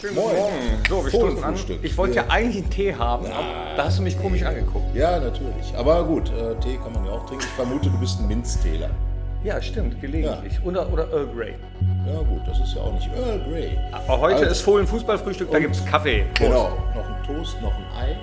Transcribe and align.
Schönen 0.00 0.14
Moin. 0.14 0.36
Morgen. 0.36 0.54
So, 0.88 1.04
wir 1.04 1.08
stoßen 1.10 1.26
an. 1.28 1.34
Fohlenfrühstück. 1.34 1.78
Ich 1.84 1.96
wollte 1.96 2.16
ja 2.16 2.22
Ja. 2.22 2.28
eigentlich 2.30 2.62
einen 2.64 2.70
Tee 2.70 2.94
haben, 2.94 3.26
aber 3.26 3.76
da 3.76 3.84
hast 3.84 3.98
du 3.98 4.02
mich 4.02 4.20
komisch 4.20 4.42
angeguckt. 4.42 4.94
Ja, 4.94 5.18
natürlich. 5.18 5.74
Aber 5.76 6.04
gut, 6.04 6.30
äh, 6.30 6.54
Tee 6.60 6.76
kann 6.82 6.92
man 6.92 7.04
ja 7.06 7.12
auch 7.12 7.24
trinken. 7.26 7.44
Ich 7.44 7.52
vermute, 7.52 7.88
du 7.88 7.98
bist 7.98 8.20
ein 8.20 8.28
Minztäler. 8.28 8.90
Ja, 9.42 9.60
stimmt, 9.62 10.00
gelegentlich. 10.00 10.58
Oder, 10.64 10.92
oder 10.92 11.08
Earl 11.12 11.28
Grey. 11.28 11.54
Ja 12.06 12.18
gut, 12.18 12.42
das 12.46 12.58
ist 12.60 12.74
ja 12.74 12.82
auch 12.82 12.92
nicht 12.92 13.08
Earl 13.16 13.38
Grey. 13.48 13.78
Aber 13.92 14.20
heute 14.20 14.36
Also, 14.36 14.46
ist 14.50 14.60
Fohlen 14.62 14.86
Fußballfrühstück, 14.86 15.50
da 15.50 15.58
gibt 15.60 15.76
es 15.76 15.84
Kaffee. 15.86 16.24
Prost. 16.34 16.40
Genau, 16.40 16.68
noch 16.94 17.06
ein 17.08 17.22
Toast, 17.26 17.62
noch 17.62 17.72
ein 17.74 17.84
Ei, 17.98 18.16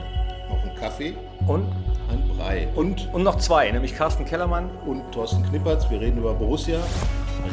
noch 0.50 0.64
ein 0.64 0.76
Kaffee, 0.76 1.16
Und, 1.48 1.72
ein 2.12 2.38
Brei 2.38 2.68
und, 2.76 3.10
und 3.14 3.24
noch 3.24 3.38
zwei, 3.38 3.72
nämlich 3.72 3.96
Carsten 3.96 4.26
Kellermann. 4.26 4.70
und 4.86 5.12
Thorsten 5.12 5.44
Knippertz. 5.50 5.90
Wir 5.90 6.02
reden 6.02 6.18
über 6.20 6.34
Borussia. 6.34 6.80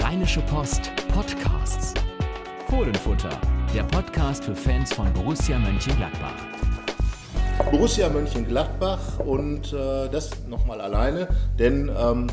Rheinische 0.02 0.40
Post 0.42 0.90
Podcasts. 1.14 1.94
Fohlenfutter, 2.68 3.30
der 3.74 3.84
Podcast 3.84 4.44
für 4.44 4.56
Fans 4.56 4.92
von 4.92 5.12
Borussia 5.12 5.56
Mönchengladbach. 5.56 6.34
Borussia 7.70 8.08
Mönchengladbach 8.08 9.20
und 9.20 9.72
äh, 9.72 10.08
das 10.08 10.30
nochmal 10.48 10.80
alleine, 10.80 11.28
denn 11.56 11.88
ähm, 11.96 12.26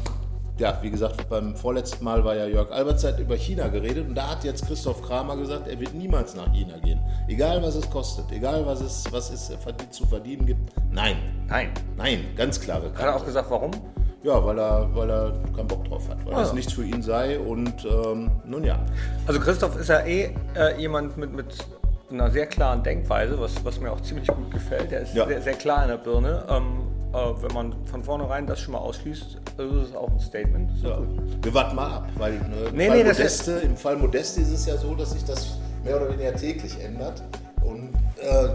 ja, 0.57 0.79
wie 0.81 0.89
gesagt, 0.89 1.29
beim 1.29 1.55
vorletzten 1.55 2.03
Mal 2.03 2.25
war 2.25 2.35
ja 2.35 2.47
Jörg 2.47 2.71
Albertzeit 2.71 3.19
über 3.19 3.35
China 3.35 3.67
geredet 3.67 4.07
und 4.07 4.15
da 4.15 4.31
hat 4.31 4.43
jetzt 4.45 4.65
Christoph 4.65 5.03
Kramer 5.03 5.37
gesagt, 5.37 5.67
er 5.67 5.79
wird 5.79 5.93
niemals 5.93 6.35
nach 6.35 6.51
China 6.51 6.77
gehen. 6.79 6.99
Egal 7.27 7.61
was 7.61 7.75
es 7.75 7.87
kostet, 7.87 8.31
egal 8.31 8.65
was 8.65 8.81
es, 8.81 9.05
was 9.11 9.29
es 9.29 9.51
zu 9.91 10.07
verdienen 10.07 10.47
gibt. 10.47 10.71
Nein, 10.91 11.17
Nein. 11.47 11.69
nein, 11.97 12.25
ganz 12.35 12.59
klare 12.59 12.91
Hat 12.93 13.01
er 13.01 13.15
auch 13.15 13.25
gesagt, 13.25 13.51
warum? 13.51 13.71
Ja, 14.23 14.43
weil 14.43 14.57
er, 14.59 14.89
weil 14.93 15.09
er 15.09 15.33
keinen 15.55 15.67
Bock 15.67 15.85
drauf 15.85 16.09
hat, 16.09 16.25
weil 16.25 16.33
Ah. 16.35 16.41
es 16.41 16.53
nichts 16.53 16.73
für 16.73 16.83
ihn 16.83 17.01
sei 17.01 17.39
und 17.39 17.85
ähm, 17.85 18.31
nun 18.45 18.63
ja. 18.63 18.79
Also 19.27 19.39
Christoph 19.39 19.77
ist 19.79 19.89
ja 19.89 19.99
eh 20.05 20.33
äh, 20.55 20.79
jemand 20.79 21.17
mit, 21.17 21.33
mit 21.33 21.45
einer 22.09 22.29
sehr 22.31 22.47
klaren 22.47 22.81
Denkweise, 22.83 23.39
was, 23.39 23.53
was 23.63 23.79
mir 23.79 23.91
auch 23.91 24.01
ziemlich 24.01 24.27
gut 24.27 24.49
gefällt. 24.51 24.91
Er 24.91 25.01
ist 25.01 25.13
Ja. 25.13 25.27
sehr, 25.27 25.41
sehr 25.41 25.53
klar 25.53 25.83
in 25.83 25.89
der 25.89 25.97
Birne. 25.97 26.43
Ähm, 26.49 26.87
äh, 27.13 27.41
wenn 27.43 27.53
man 27.53 27.75
von 27.85 28.03
vornherein 28.03 28.47
das 28.47 28.59
schon 28.59 28.73
mal 28.73 28.79
ausschließt, 28.79 29.35
ist 29.35 29.59
es 29.59 29.95
auch 29.95 30.09
ein 30.09 30.19
Statement. 30.19 30.71
Ja. 30.83 30.99
Wir 31.43 31.53
warten 31.53 31.75
mal 31.75 31.87
ab, 31.91 32.09
weil 32.17 32.33
ne, 32.33 32.39
im, 32.69 32.75
Nee, 32.75 32.87
Fall 32.87 32.97
nee, 32.97 33.03
das 33.03 33.17
Modeste, 33.17 33.51
im 33.63 33.77
Fall 33.77 33.95
Modeste 33.97 34.41
ist 34.41 34.51
es 34.51 34.65
ja 34.65 34.77
so, 34.77 34.95
dass 34.95 35.11
sich 35.11 35.23
das 35.25 35.57
mehr 35.83 35.97
oder 35.97 36.11
weniger 36.11 36.33
täglich 36.35 36.77
ändert 36.83 37.21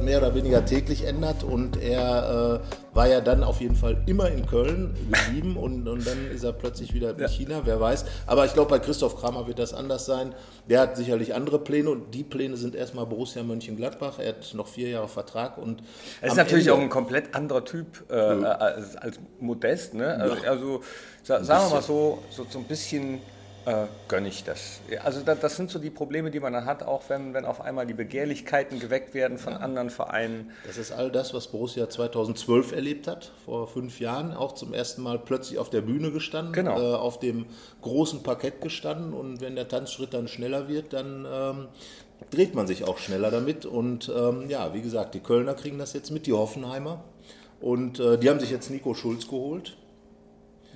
mehr 0.04 0.18
oder 0.18 0.34
weniger 0.34 0.64
täglich 0.64 1.04
ändert 1.06 1.42
und 1.44 1.80
er 1.80 2.60
äh, 2.62 2.94
war 2.96 3.08
ja 3.08 3.20
dann 3.20 3.42
auf 3.42 3.60
jeden 3.60 3.74
Fall 3.76 4.02
immer 4.06 4.28
in 4.30 4.46
Köln 4.46 4.94
geblieben 5.10 5.56
und, 5.62 5.88
und 5.88 6.06
dann 6.06 6.26
ist 6.30 6.44
er 6.44 6.52
plötzlich 6.52 6.92
wieder 6.94 7.16
in 7.18 7.28
China, 7.28 7.62
wer 7.64 7.80
weiß. 7.80 8.04
Aber 8.26 8.44
ich 8.44 8.52
glaube, 8.52 8.70
bei 8.70 8.78
Christoph 8.78 9.16
Kramer 9.16 9.46
wird 9.46 9.58
das 9.58 9.72
anders 9.72 10.04
sein. 10.06 10.34
Der 10.68 10.80
hat 10.80 10.96
sicherlich 10.96 11.34
andere 11.34 11.58
Pläne 11.58 11.90
und 11.90 12.14
die 12.14 12.24
Pläne 12.24 12.56
sind 12.56 12.74
erstmal 12.74 13.06
Borussia 13.06 13.42
Mönchengladbach. 13.42 14.18
Er 14.18 14.28
hat 14.30 14.54
noch 14.54 14.68
vier 14.68 14.88
Jahre 14.90 15.08
Vertrag 15.08 15.58
und 15.58 15.82
Er 16.20 16.28
ist 16.28 16.36
natürlich 16.36 16.66
Ende- 16.66 16.78
auch 16.78 16.82
ein 16.82 16.90
komplett 16.90 17.34
anderer 17.34 17.64
Typ 17.64 18.04
äh, 18.10 18.14
als, 18.14 18.96
als 18.96 19.18
Modest. 19.40 19.94
Ne? 19.94 20.06
Also, 20.06 20.36
also 20.46 20.80
sa 21.22 21.42
sagen 21.44 21.64
wir 21.70 21.74
mal 21.76 21.82
so, 21.82 22.18
so, 22.30 22.46
so 22.48 22.58
ein 22.58 22.64
bisschen 22.64 23.20
äh, 23.66 23.86
gönne 24.08 24.28
ich 24.28 24.44
das. 24.44 24.80
Ja, 24.90 25.02
Also 25.02 25.20
da, 25.20 25.34
das 25.34 25.56
sind 25.56 25.70
so 25.70 25.78
die 25.78 25.90
Probleme, 25.90 26.30
die 26.30 26.40
man 26.40 26.52
dann 26.52 26.64
hat, 26.64 26.82
auch 26.82 27.02
wenn, 27.08 27.34
wenn 27.34 27.44
auf 27.44 27.60
einmal 27.60 27.86
die 27.86 27.94
Begehrlichkeiten 27.94 28.80
geweckt 28.80 29.14
werden 29.14 29.38
von 29.38 29.54
anderen 29.54 29.90
Vereinen. 29.90 30.50
Das 30.66 30.76
ist 30.78 30.92
all 30.92 31.10
das, 31.10 31.32
was 31.34 31.48
Borussia 31.48 31.88
2012 31.88 32.72
erlebt 32.72 33.06
hat, 33.06 33.32
vor 33.44 33.66
fünf 33.68 34.00
Jahren, 34.00 34.32
auch 34.34 34.52
zum 34.52 34.74
ersten 34.74 35.02
Mal 35.02 35.18
plötzlich 35.18 35.58
auf 35.58 35.70
der 35.70 35.82
Bühne 35.82 36.10
gestanden, 36.10 36.52
Genau. 36.52 36.78
äh, 36.80 36.94
auf 36.96 37.18
dem 37.20 37.46
großen 37.82 38.22
Parkett 38.22 38.60
gestanden 38.60 39.12
und 39.12 39.40
wenn 39.40 39.54
der 39.56 39.68
Tanzschritt 39.68 40.12
dann 40.14 40.28
schneller 40.28 40.68
wird, 40.68 40.92
dann 40.92 41.26
ähm, 41.30 41.68
dreht 42.30 42.54
man 42.54 42.66
sich 42.66 42.84
auch 42.84 42.98
schneller 42.98 43.30
damit 43.30 43.66
und 43.66 44.10
ähm, 44.14 44.48
ja, 44.48 44.74
wie 44.74 44.82
gesagt, 44.82 45.14
die 45.14 45.20
Kölner 45.20 45.54
kriegen 45.54 45.78
das 45.78 45.92
jetzt 45.92 46.10
mit, 46.10 46.26
die 46.26 46.32
Hoffenheimer 46.32 47.02
und 47.60 48.00
äh, 48.00 48.18
die 48.18 48.28
haben 48.30 48.40
sich 48.40 48.50
jetzt 48.50 48.70
Nico 48.70 48.94
Schulz 48.94 49.26
geholt. 49.28 49.76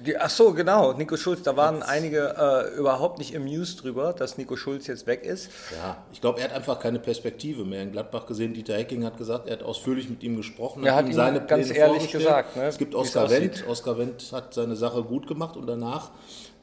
Die, 0.05 0.17
ach 0.19 0.29
so, 0.29 0.53
genau, 0.53 0.93
Nico 0.93 1.17
Schulz, 1.17 1.43
da 1.43 1.57
waren 1.57 1.83
einige 1.83 2.34
äh, 2.37 2.77
überhaupt 2.77 3.19
nicht 3.19 3.34
amused 3.34 3.83
drüber, 3.83 4.12
dass 4.12 4.37
Nico 4.37 4.57
Schulz 4.57 4.87
jetzt 4.87 5.07
weg 5.07 5.25
ist. 5.25 5.51
Ja, 5.75 5.97
ich 6.12 6.21
glaube, 6.21 6.41
er 6.41 6.49
hat 6.49 6.53
einfach 6.55 6.79
keine 6.79 6.99
Perspektive 6.99 7.65
mehr 7.65 7.83
in 7.83 7.93
Gladbach 7.93 8.27
gesehen. 8.27 8.53
Dieter 8.53 8.75
Hecking 8.75 9.05
hat 9.05 9.17
gesagt, 9.17 9.49
er 9.49 9.55
hat 9.55 9.62
ausführlich 9.62 10.11
mit 10.11 10.23
ihm 10.23 10.37
gesprochen, 10.37 10.84
Er 10.84 10.95
hat 10.95 11.07
ihm 11.07 11.15
seine 11.15 11.45
ganz 11.47 11.69
Pläne 11.69 11.79
ehrlich 11.79 12.11
gesagt, 12.11 12.57
ne, 12.57 12.65
es 12.65 12.77
gibt 12.77 12.95
Oskar 12.95 13.31
Wendt. 13.31 13.65
Oskar 13.67 13.97
Wendt 13.97 14.33
hat 14.33 14.53
seine 14.53 14.77
Sache 14.77 15.03
gut 15.03 15.27
gemacht 15.27 15.57
und 15.57 15.67
danach 15.67 16.11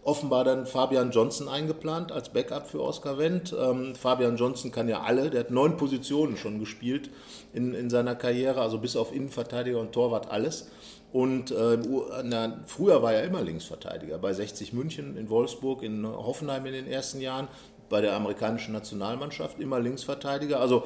offenbar 0.04 0.44
dann 0.44 0.66
Fabian 0.66 1.12
Johnson 1.12 1.48
eingeplant 1.48 2.12
als 2.12 2.30
Backup 2.30 2.68
für 2.68 2.82
Oskar 2.82 3.18
Wendt. 3.18 3.56
Ähm, 3.58 3.96
Fabian 3.96 4.36
Johnson 4.38 4.72
kann 4.72 4.90
ja 4.90 5.02
alle, 5.02 5.30
der 5.30 5.42
hat 5.42 5.52
neun 5.52 5.78
Positionen 5.78 6.36
schon 6.38 6.60
gespielt 6.60 7.10
in, 7.54 7.74
in 7.74 7.90
seiner 7.90 8.16
Karriere, 8.16 8.62
also 8.62 8.80
bis 8.80 8.96
auf 8.96 9.14
Innenverteidiger 9.16 9.80
und 9.80 9.92
Torwart 9.94 10.30
alles. 10.32 10.70
Und 11.14 11.52
äh, 11.52 11.78
na, 12.24 12.64
früher 12.66 13.02
war 13.04 13.14
er 13.14 13.24
immer 13.24 13.42
Linksverteidiger, 13.44 14.18
bei 14.18 14.34
60 14.34 14.74
München, 14.74 15.16
in 15.16 15.30
Wolfsburg, 15.30 15.84
in 15.84 16.06
Hoffenheim 16.08 16.66
in 16.66 16.74
den 16.74 16.88
ersten 16.88 17.22
Jahren, 17.22 17.48
bei 17.90 18.02
der 18.02 18.14
amerikanischen 18.16 18.74
Nationalmannschaft 18.74 19.60
immer 19.60 19.80
Linksverteidiger. 19.80 20.60
Also 20.60 20.86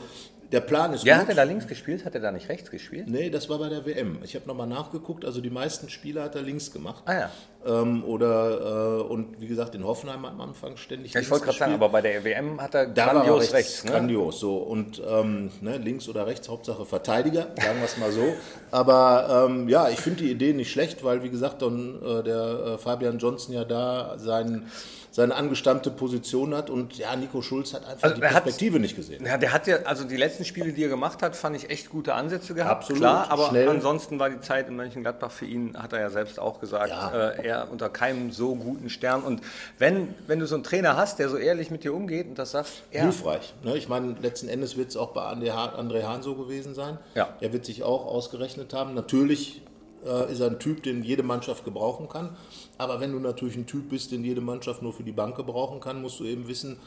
der 0.52 0.60
Plan 0.62 0.94
ist 0.94 1.06
Ja, 1.06 1.16
gut. 1.16 1.24
hat 1.24 1.30
er 1.30 1.36
da 1.36 1.44
links 1.44 1.68
gespielt? 1.68 2.04
Hat 2.06 2.14
er 2.16 2.22
da 2.22 2.32
nicht 2.32 2.50
rechts 2.50 2.70
gespielt? 2.72 3.08
Nee, 3.10 3.30
das 3.30 3.50
war 3.50 3.60
bei 3.60 3.70
der 3.70 3.86
WM. 3.86 4.20
Ich 4.24 4.36
habe 4.36 4.46
nochmal 4.48 4.68
nachgeguckt, 4.68 5.24
also 5.26 5.40
die 5.42 5.50
meisten 5.50 5.90
Spiele 5.90 6.22
hat 6.22 6.36
er 6.36 6.42
links 6.42 6.72
gemacht. 6.72 7.04
Ah 7.06 7.14
ja. 7.14 7.32
Ähm, 7.66 8.04
oder, 8.06 9.00
äh, 9.00 9.02
und 9.02 9.42
wie 9.42 9.48
gesagt, 9.48 9.76
in 9.76 9.84
Hoffenheim 9.86 10.26
hat 10.26 10.34
man 10.38 10.42
am 10.44 10.50
Anfang 10.50 10.78
ständig 10.78 11.14
Ja, 11.14 11.20
ich 11.22 11.30
wollte 11.30 11.46
gerade 11.46 11.58
sagen, 11.58 11.74
aber 11.74 11.90
bei 11.90 12.02
der 12.02 12.24
WM 12.24 12.62
hat 12.62 12.76
er 12.76 12.86
Da 12.88 13.06
grandios 13.14 13.42
rechts, 13.42 13.54
rechts. 13.54 13.84
ne? 13.86 13.92
Grandios, 13.92 14.40
so. 14.40 14.58
Und 14.58 15.02
ähm, 15.06 15.52
ne, 15.62 15.78
links 15.78 16.08
oder 16.08 16.28
rechts, 16.28 16.48
Hauptsache 16.48 16.86
Verteidiger, 16.86 17.48
sagen 17.62 17.80
wir 17.80 17.86
es 17.86 17.98
mal 17.98 18.12
so. 18.12 18.24
Aber 18.72 19.48
ähm, 19.50 19.68
ja, 19.68 19.90
ich 19.90 20.00
finde 20.00 20.24
die 20.24 20.32
Idee 20.32 20.54
nicht 20.54 20.72
schlecht, 20.72 21.04
weil, 21.04 21.24
wie 21.24 21.30
gesagt, 21.30 21.62
dann 21.62 22.00
äh, 22.04 22.24
der 22.24 22.60
äh, 22.76 22.78
Fabian 22.78 23.18
Johnson 23.18 23.54
ja 23.54 23.66
da 23.66 24.18
seinen, 24.18 24.70
seine 25.10 25.34
angestammte 25.34 25.90
Position 25.90 26.54
hat 26.56 26.70
und 26.70 26.96
ja, 26.98 27.16
Nico 27.16 27.42
Schulz 27.42 27.74
hat 27.74 27.86
einfach 27.88 28.04
Also 28.04 28.16
die 28.18 28.22
er 28.22 28.34
hat- 28.36 28.44
Perspektive 28.44 28.80
nicht 28.80 28.96
gesehen. 28.96 29.26
Ja, 29.26 29.38
der 29.38 29.52
hat 29.52 29.66
ja, 29.66 29.78
also 29.86 30.04
die 30.04 30.16
letzten 30.18 30.46
Spiele, 30.46 30.74
die 30.74 30.84
er 30.84 30.90
gemacht 30.90 31.24
hat, 31.24 31.36
fand 31.36 31.56
ich 31.56 31.70
echt 31.72 31.90
gute 31.90 32.14
Ansätze 32.14 32.54
gehabt. 32.54 32.72
Absolut, 32.84 33.02
Klar, 33.02 33.32
aber 33.32 33.48
schnell. 33.50 33.68
ansonsten 33.68 34.20
war 34.20 34.30
die 34.30 34.40
Zeit 34.42 34.68
in 34.68 34.76
Mönchengladbach 34.76 35.32
für 35.32 35.46
ihn, 35.46 35.76
hat 35.76 35.92
er 35.94 36.02
ja 36.02 36.10
selbst 36.12 36.40
auch 36.40 36.60
gesagt, 36.60 36.90
Ja. 36.90 37.30
äh, 37.32 37.47
er 37.48 37.72
unter 37.72 37.90
keinem 37.90 38.32
so 38.32 38.56
guten 38.56 38.90
Stern. 38.90 39.24
Und 39.24 39.42
wenn, 39.80 40.14
wenn 40.28 40.40
du 40.40 40.46
so 40.46 40.56
einen 40.56 40.64
Trainer 40.64 40.96
hast, 40.98 41.20
der 41.20 41.30
so 41.30 41.38
ehrlich 41.38 41.72
mit 41.72 41.84
dir 41.84 41.94
umgeht 41.94 42.28
und 42.28 42.38
das 42.38 42.52
sagt, 42.52 42.70
ja, 42.92 43.02
hilfreich. 43.02 43.54
Ne? 43.64 43.78
Ich 43.78 43.90
meine, 43.90 44.16
letzten 44.22 44.48
Endes 44.48 44.78
wird 44.78 44.90
es 44.90 44.98
auch 44.98 45.12
bei 45.12 45.22
André 45.22 45.52
Hahn, 45.52 45.90
André 45.90 46.04
Hahn 46.04 46.22
so 46.22 46.36
gewesen 46.36 46.76
sein. 46.76 46.98
Ja. 47.16 47.30
Er 47.42 47.54
wird 47.54 47.66
sich 47.66 47.84
auch 47.84 48.06
ausgerechnet 48.06 48.74
haben. 48.74 48.94
Natürlich 48.94 49.62
äh, 50.06 50.32
ist 50.32 50.40
er 50.40 50.48
ein 50.48 50.60
Typ, 50.60 50.84
den 50.84 51.04
jede 51.04 51.24
Mannschaft 51.24 51.66
gebrauchen 51.66 52.10
kann. 52.10 52.36
Aber 52.78 53.00
wenn 53.00 53.12
du 53.12 53.20
natürlich 53.20 53.56
ein 53.56 53.66
Typ 53.66 53.90
bist, 53.90 54.12
den 54.12 54.24
jede 54.24 54.42
Mannschaft 54.42 54.82
nur 54.82 54.94
für 54.94 55.04
die 55.04 55.12
Bank 55.12 55.36
gebrauchen 55.36 55.80
kann, 55.80 56.02
musst 56.02 56.20
du 56.20 56.26
eben 56.26 56.48
wissen, 56.48 56.78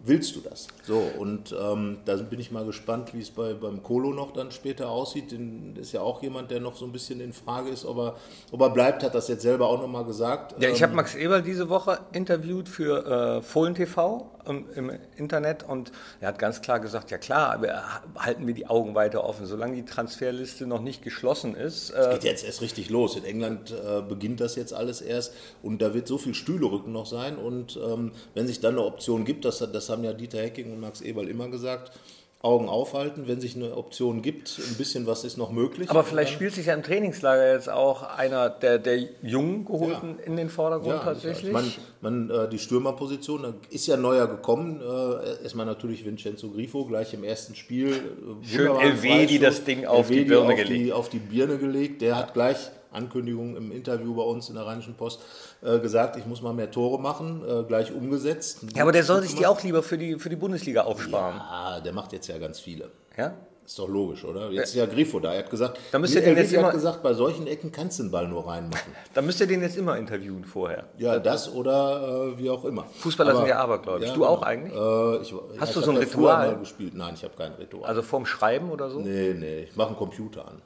willst 0.00 0.36
du 0.36 0.40
das? 0.40 0.68
So, 0.84 1.02
und 1.18 1.54
ähm, 1.60 1.98
da 2.04 2.16
bin 2.16 2.40
ich 2.40 2.50
mal 2.50 2.64
gespannt, 2.64 3.14
wie 3.14 3.20
es 3.20 3.30
bei, 3.30 3.54
beim 3.54 3.82
Kolo 3.82 4.12
noch 4.12 4.32
dann 4.32 4.50
später 4.50 4.90
aussieht. 4.90 5.32
Den 5.32 5.76
ist 5.76 5.92
ja 5.92 6.00
auch 6.00 6.22
jemand, 6.22 6.50
der 6.50 6.60
noch 6.60 6.76
so 6.76 6.84
ein 6.84 6.92
bisschen 6.92 7.20
in 7.20 7.32
Frage 7.32 7.70
ist, 7.70 7.84
ob 7.84 7.98
er, 7.98 8.16
ob 8.52 8.60
er 8.60 8.70
bleibt, 8.70 9.02
hat 9.02 9.14
das 9.14 9.28
jetzt 9.28 9.42
selber 9.42 9.66
auch 9.68 9.80
nochmal 9.80 10.04
gesagt. 10.04 10.54
Ja, 10.62 10.68
ich 10.70 10.76
Ähm, 10.78 10.82
habe 10.84 10.94
Max 10.96 11.14
Eberl 11.14 11.42
diese 11.42 11.68
Woche 11.68 11.98
interviewt 12.12 12.68
für 12.68 13.38
äh, 13.38 13.42
Fohlen 13.42 13.74
TV 13.74 14.30
im, 14.48 14.66
im 14.74 14.92
Internet 15.16 15.62
und 15.62 15.92
er 16.20 16.28
hat 16.28 16.38
ganz 16.38 16.62
klar 16.62 16.80
gesagt, 16.80 17.10
ja 17.10 17.18
klar, 17.18 17.52
aber 17.52 17.82
halten 18.16 18.46
wir 18.46 18.54
die 18.54 18.66
Augen 18.66 18.94
weiter 18.94 19.24
offen. 19.24 19.46
Solange 19.46 19.76
die 19.76 19.84
Transferliste 19.84 20.66
noch 20.66 20.80
nicht 20.80 21.02
geschlossen 21.02 21.54
ist, 21.54 21.90
äh, 21.90 22.10
geht 22.12 22.24
jetzt 22.24 22.44
erst 22.44 22.60
richtig 22.60 22.90
los. 22.90 23.16
In 23.16 23.24
England 23.24 23.70
äh, 23.72 24.02
beginnt 24.02 24.40
das 24.40 24.56
jetzt 24.56 24.72
alles 24.72 25.00
erst 25.00 25.34
und 25.62 25.82
da 25.82 25.94
wird 25.94 26.06
so 26.08 26.18
viel 26.18 26.34
Stühlerücken 26.34 26.92
noch 26.92 27.06
sein. 27.06 27.36
Und 27.36 27.78
ähm, 27.82 28.12
wenn 28.34 28.46
sich 28.46 28.60
dann 28.60 28.74
eine 28.74 28.84
Option 28.84 29.24
gibt, 29.24 29.44
das, 29.44 29.58
das 29.58 29.88
haben 29.88 30.04
ja 30.04 30.12
Dieter 30.12 30.38
Hecking 30.38 30.72
und 30.72 30.80
Max 30.80 31.00
Eberl 31.00 31.28
immer 31.28 31.48
gesagt, 31.48 31.92
Augen 32.40 32.68
aufhalten, 32.68 33.26
wenn 33.26 33.40
sich 33.40 33.56
eine 33.56 33.76
Option 33.76 34.22
gibt, 34.22 34.60
ein 34.60 34.76
bisschen 34.76 35.08
was 35.08 35.24
ist 35.24 35.38
noch 35.38 35.50
möglich. 35.50 35.90
Aber 35.90 36.04
vielleicht 36.04 36.32
spielt 36.32 36.54
sich 36.54 36.66
ja 36.66 36.74
im 36.74 36.84
Trainingslager 36.84 37.52
jetzt 37.52 37.68
auch 37.68 38.04
einer 38.16 38.48
der, 38.48 38.78
der 38.78 38.96
Jungen 39.22 39.64
geholten 39.64 40.20
in 40.24 40.36
den 40.36 40.48
Vordergrund 40.48 40.94
Ja, 40.94 40.98
tatsächlich. 41.00 41.52
Man, 41.52 41.72
man, 42.00 42.30
äh, 42.30 42.48
die 42.48 42.60
Stürmerposition, 42.60 43.42
da 43.42 43.54
ist 43.70 43.88
ja 43.88 43.96
neuer 43.96 44.28
gekommen. 44.28 44.80
Äh, 44.80 45.42
erstmal 45.42 45.66
natürlich 45.66 46.04
Vincenzo 46.04 46.50
Grifo 46.50 46.84
gleich 46.84 47.12
im 47.12 47.24
ersten 47.24 47.56
Spiel. 47.56 47.88
Äh, 47.90 48.46
Schön 48.46 48.76
Elvedi 48.76 49.38
Freistoß. 49.38 49.40
das 49.40 49.64
Ding 49.64 49.84
auf 49.86 50.06
die 50.06 50.12
Elvedi 50.18 50.28
Birne 50.28 50.52
auf 50.52 50.56
gelegt. 50.56 50.86
Die, 50.86 50.92
auf 50.92 51.08
die 51.08 51.18
Birne 51.18 51.58
gelegt. 51.58 52.02
Der 52.02 52.16
hat 52.16 52.34
gleich 52.34 52.70
Ankündigung 52.92 53.56
im 53.56 53.70
Interview 53.72 54.14
bei 54.14 54.22
uns 54.22 54.48
in 54.48 54.54
der 54.54 54.66
Rheinischen 54.66 54.94
Post 54.94 55.20
äh, 55.62 55.78
gesagt, 55.78 56.16
ich 56.16 56.26
muss 56.26 56.42
mal 56.42 56.52
mehr 56.54 56.70
Tore 56.70 57.00
machen, 57.00 57.42
äh, 57.48 57.62
gleich 57.64 57.92
umgesetzt. 57.92 58.60
ja, 58.74 58.82
aber 58.82 58.92
der 58.92 59.04
soll 59.04 59.22
sich 59.22 59.34
die 59.34 59.46
auch 59.46 59.62
lieber 59.62 59.82
für 59.82 59.98
die, 59.98 60.18
für 60.18 60.28
die 60.28 60.36
Bundesliga 60.36 60.82
aufsparen. 60.82 61.40
Ah, 61.40 61.80
der 61.80 61.92
macht 61.92 62.12
jetzt 62.12 62.26
ja 62.28 62.38
ganz 62.38 62.60
viele. 62.60 62.90
Ja? 63.16 63.34
Ist 63.66 63.78
doch 63.78 63.86
logisch, 63.88 64.24
oder? 64.24 64.48
Jetzt 64.50 64.70
ist 64.70 64.76
ja 64.76 64.86
Grifo 64.86 65.20
da. 65.20 65.34
Er 65.34 65.40
hat 65.40 65.50
gesagt, 65.50 65.78
Da 65.92 65.98
müsst 65.98 66.14
ihr 66.14 66.22
den 66.22 66.34
jetzt 66.38 66.54
immer- 66.54 66.68
hat 66.68 66.72
gesagt, 66.72 67.02
bei 67.02 67.12
solchen 67.12 67.46
Ecken 67.46 67.70
kannst 67.70 67.98
du 67.98 68.04
den 68.04 68.10
Ball 68.10 68.26
nur 68.26 68.46
reinmachen. 68.46 68.94
Dann 69.12 69.26
müsst 69.26 69.40
ihr 69.40 69.46
den 69.46 69.60
jetzt 69.60 69.76
immer 69.76 69.98
interviewen 69.98 70.42
vorher. 70.44 70.84
Ja, 70.96 71.18
das 71.18 71.52
oder 71.52 72.30
äh, 72.32 72.38
wie 72.38 72.48
auch 72.48 72.64
immer. 72.64 72.84
Fußballer 73.00 73.36
sind 73.36 73.46
ja 73.48 73.58
abergläubisch. 73.58 74.10
Du 74.14 74.24
auch 74.24 74.40
eigentlich? 74.40 74.72
Äh, 74.72 75.16
ich, 75.20 75.34
Hast 75.60 75.68
ich 75.68 75.74
du 75.74 75.80
so 75.82 75.90
ein 75.90 75.96
ja 75.98 76.02
Ritual? 76.02 76.56
Gespielt. 76.60 76.94
Nein, 76.94 77.12
ich 77.14 77.22
habe 77.24 77.34
kein 77.36 77.52
Ritual. 77.52 77.84
Also 77.84 78.00
vorm 78.00 78.24
Schreiben 78.24 78.70
oder 78.70 78.88
so? 78.88 79.00
nee, 79.00 79.34
nee, 79.38 79.64
ich 79.64 79.76
mache 79.76 79.88
einen 79.88 79.96
Computer 79.98 80.48
an. 80.48 80.62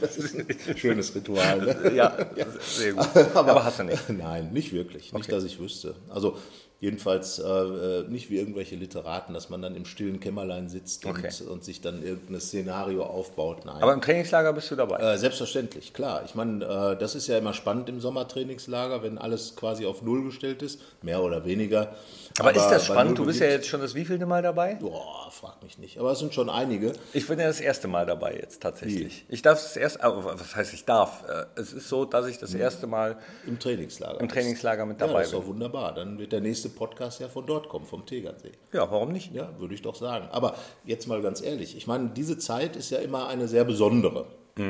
Das 0.00 0.16
ist 0.16 0.36
ein 0.36 0.76
schönes 0.76 1.14
Ritual. 1.14 1.58
Ne? 1.60 1.92
Ja, 1.94 2.16
sehr 2.60 2.92
gut. 2.94 3.08
Aber, 3.34 3.64
hast 3.64 3.78
du 3.78 3.84
nicht. 3.84 4.08
Nein, 4.10 4.52
nicht 4.52 4.72
wirklich. 4.72 5.12
Nicht, 5.12 5.30
dass 5.30 5.44
ich 5.44 5.58
wüsste. 5.58 5.94
Also 6.08 6.36
jedenfalls 6.82 7.38
äh, 7.38 8.02
nicht 8.08 8.28
wie 8.28 8.36
irgendwelche 8.38 8.74
Literaten, 8.74 9.32
dass 9.34 9.48
man 9.48 9.62
dann 9.62 9.76
im 9.76 9.84
stillen 9.84 10.18
Kämmerlein 10.18 10.68
sitzt 10.68 11.06
und, 11.06 11.12
Okay. 11.12 11.30
und 11.48 11.62
sich 11.64 11.80
dann 11.80 12.02
irgendein 12.02 12.40
Szenario 12.40 13.04
aufbaut. 13.04 13.64
Nein. 13.64 13.80
Aber 13.80 13.92
im 13.92 14.00
Trainingslager 14.00 14.52
bist 14.52 14.68
du 14.72 14.74
dabei. 14.76 14.98
Äh, 14.98 15.16
selbstverständlich, 15.16 15.92
klar. 15.94 16.22
Ich 16.26 16.34
meine, 16.34 16.64
äh, 16.64 16.98
das 16.98 17.14
ist 17.14 17.28
ja 17.28 17.38
immer 17.38 17.54
spannend 17.54 17.88
im 17.88 18.00
Sommertrainingslager, 18.00 19.02
wenn 19.04 19.16
alles 19.16 19.54
quasi 19.54 19.86
auf 19.86 20.02
Null 20.02 20.24
gestellt 20.24 20.60
ist, 20.62 20.80
mehr 21.02 21.22
oder 21.22 21.44
weniger. 21.44 21.94
Aber, 22.40 22.50
ist 22.54 22.66
das 22.68 22.86
spannend? 22.86 23.16
Du 23.18 23.26
bist 23.26 23.38
ja 23.40 23.46
jetzt 23.46 23.68
schon 23.68 23.80
das 23.80 23.94
wievielte 23.94 24.26
Mal 24.26 24.42
dabei? 24.42 24.74
Boah, 24.80 25.30
frag 25.30 25.62
mich 25.62 25.78
nicht. 25.78 25.98
Aber 25.98 26.10
es 26.12 26.18
sind 26.18 26.34
schon 26.34 26.50
einige. 26.50 26.94
Ich 27.12 27.28
bin 27.28 27.38
ja 27.38 27.46
das 27.46 27.60
erste 27.60 27.86
Mal 27.86 28.06
dabei 28.06 28.34
jetzt 28.40 28.60
tatsächlich. 28.60 29.24
Ich 29.28 29.42
darf 29.42 29.62
das 29.62 29.76
erste, 29.76 30.02
aber 30.02 30.24
was 30.24 30.56
heißt 30.56 30.72
ich 30.74 30.84
darf? 30.84 31.22
Äh, 31.28 31.44
Es 31.60 31.72
ist 31.72 31.88
so, 31.88 32.04
dass 32.06 32.26
ich 32.26 32.38
das 32.38 32.54
erste 32.54 32.88
Mal 32.88 33.18
Im 33.46 33.58
Trainingslager. 33.60 34.18
im 34.20 34.28
Trainingslager 34.28 34.84
mit 34.84 35.00
ja, 35.00 35.06
dabei 35.06 35.20
das 35.20 35.28
ist 35.28 35.34
doch 35.34 35.40
bin. 35.40 35.50
wunderbar. 35.50 35.94
Dann 35.94 36.18
wird 36.18 36.32
der 36.32 36.40
nächste 36.40 36.70
Podcast 36.72 37.20
ja 37.20 37.28
von 37.28 37.46
dort 37.46 37.68
kommen, 37.68 37.86
vom 37.86 38.04
Tegernsee. 38.06 38.52
Ja, 38.72 38.90
warum 38.90 39.12
nicht? 39.12 39.32
Ja, 39.32 39.58
würde 39.58 39.74
ich 39.74 39.82
doch 39.82 39.94
sagen. 39.94 40.28
Aber 40.30 40.56
jetzt 40.84 41.06
mal 41.06 41.22
ganz 41.22 41.40
ehrlich, 41.42 41.76
ich 41.76 41.86
meine, 41.86 42.10
diese 42.10 42.38
Zeit 42.38 42.76
ist 42.76 42.90
ja 42.90 42.98
immer 42.98 43.28
eine 43.28 43.48
sehr 43.48 43.64
besondere. 43.64 44.26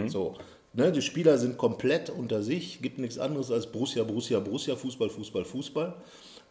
So, 0.07 0.35
ne, 0.75 0.93
die 0.93 1.03
Spieler 1.03 1.39
sind 1.39 1.59
komplett 1.59 2.09
unter 2.11 2.43
sich, 2.43 2.83
gibt 2.83 2.99
nichts 2.99 3.19
anderes 3.19 3.51
als 3.51 3.67
Borussia, 3.73 4.05
Borussia, 4.05 4.39
Borussia, 4.39 4.77
Fußball, 4.77 5.11
Fußball, 5.11 5.45
Fußball, 5.45 5.95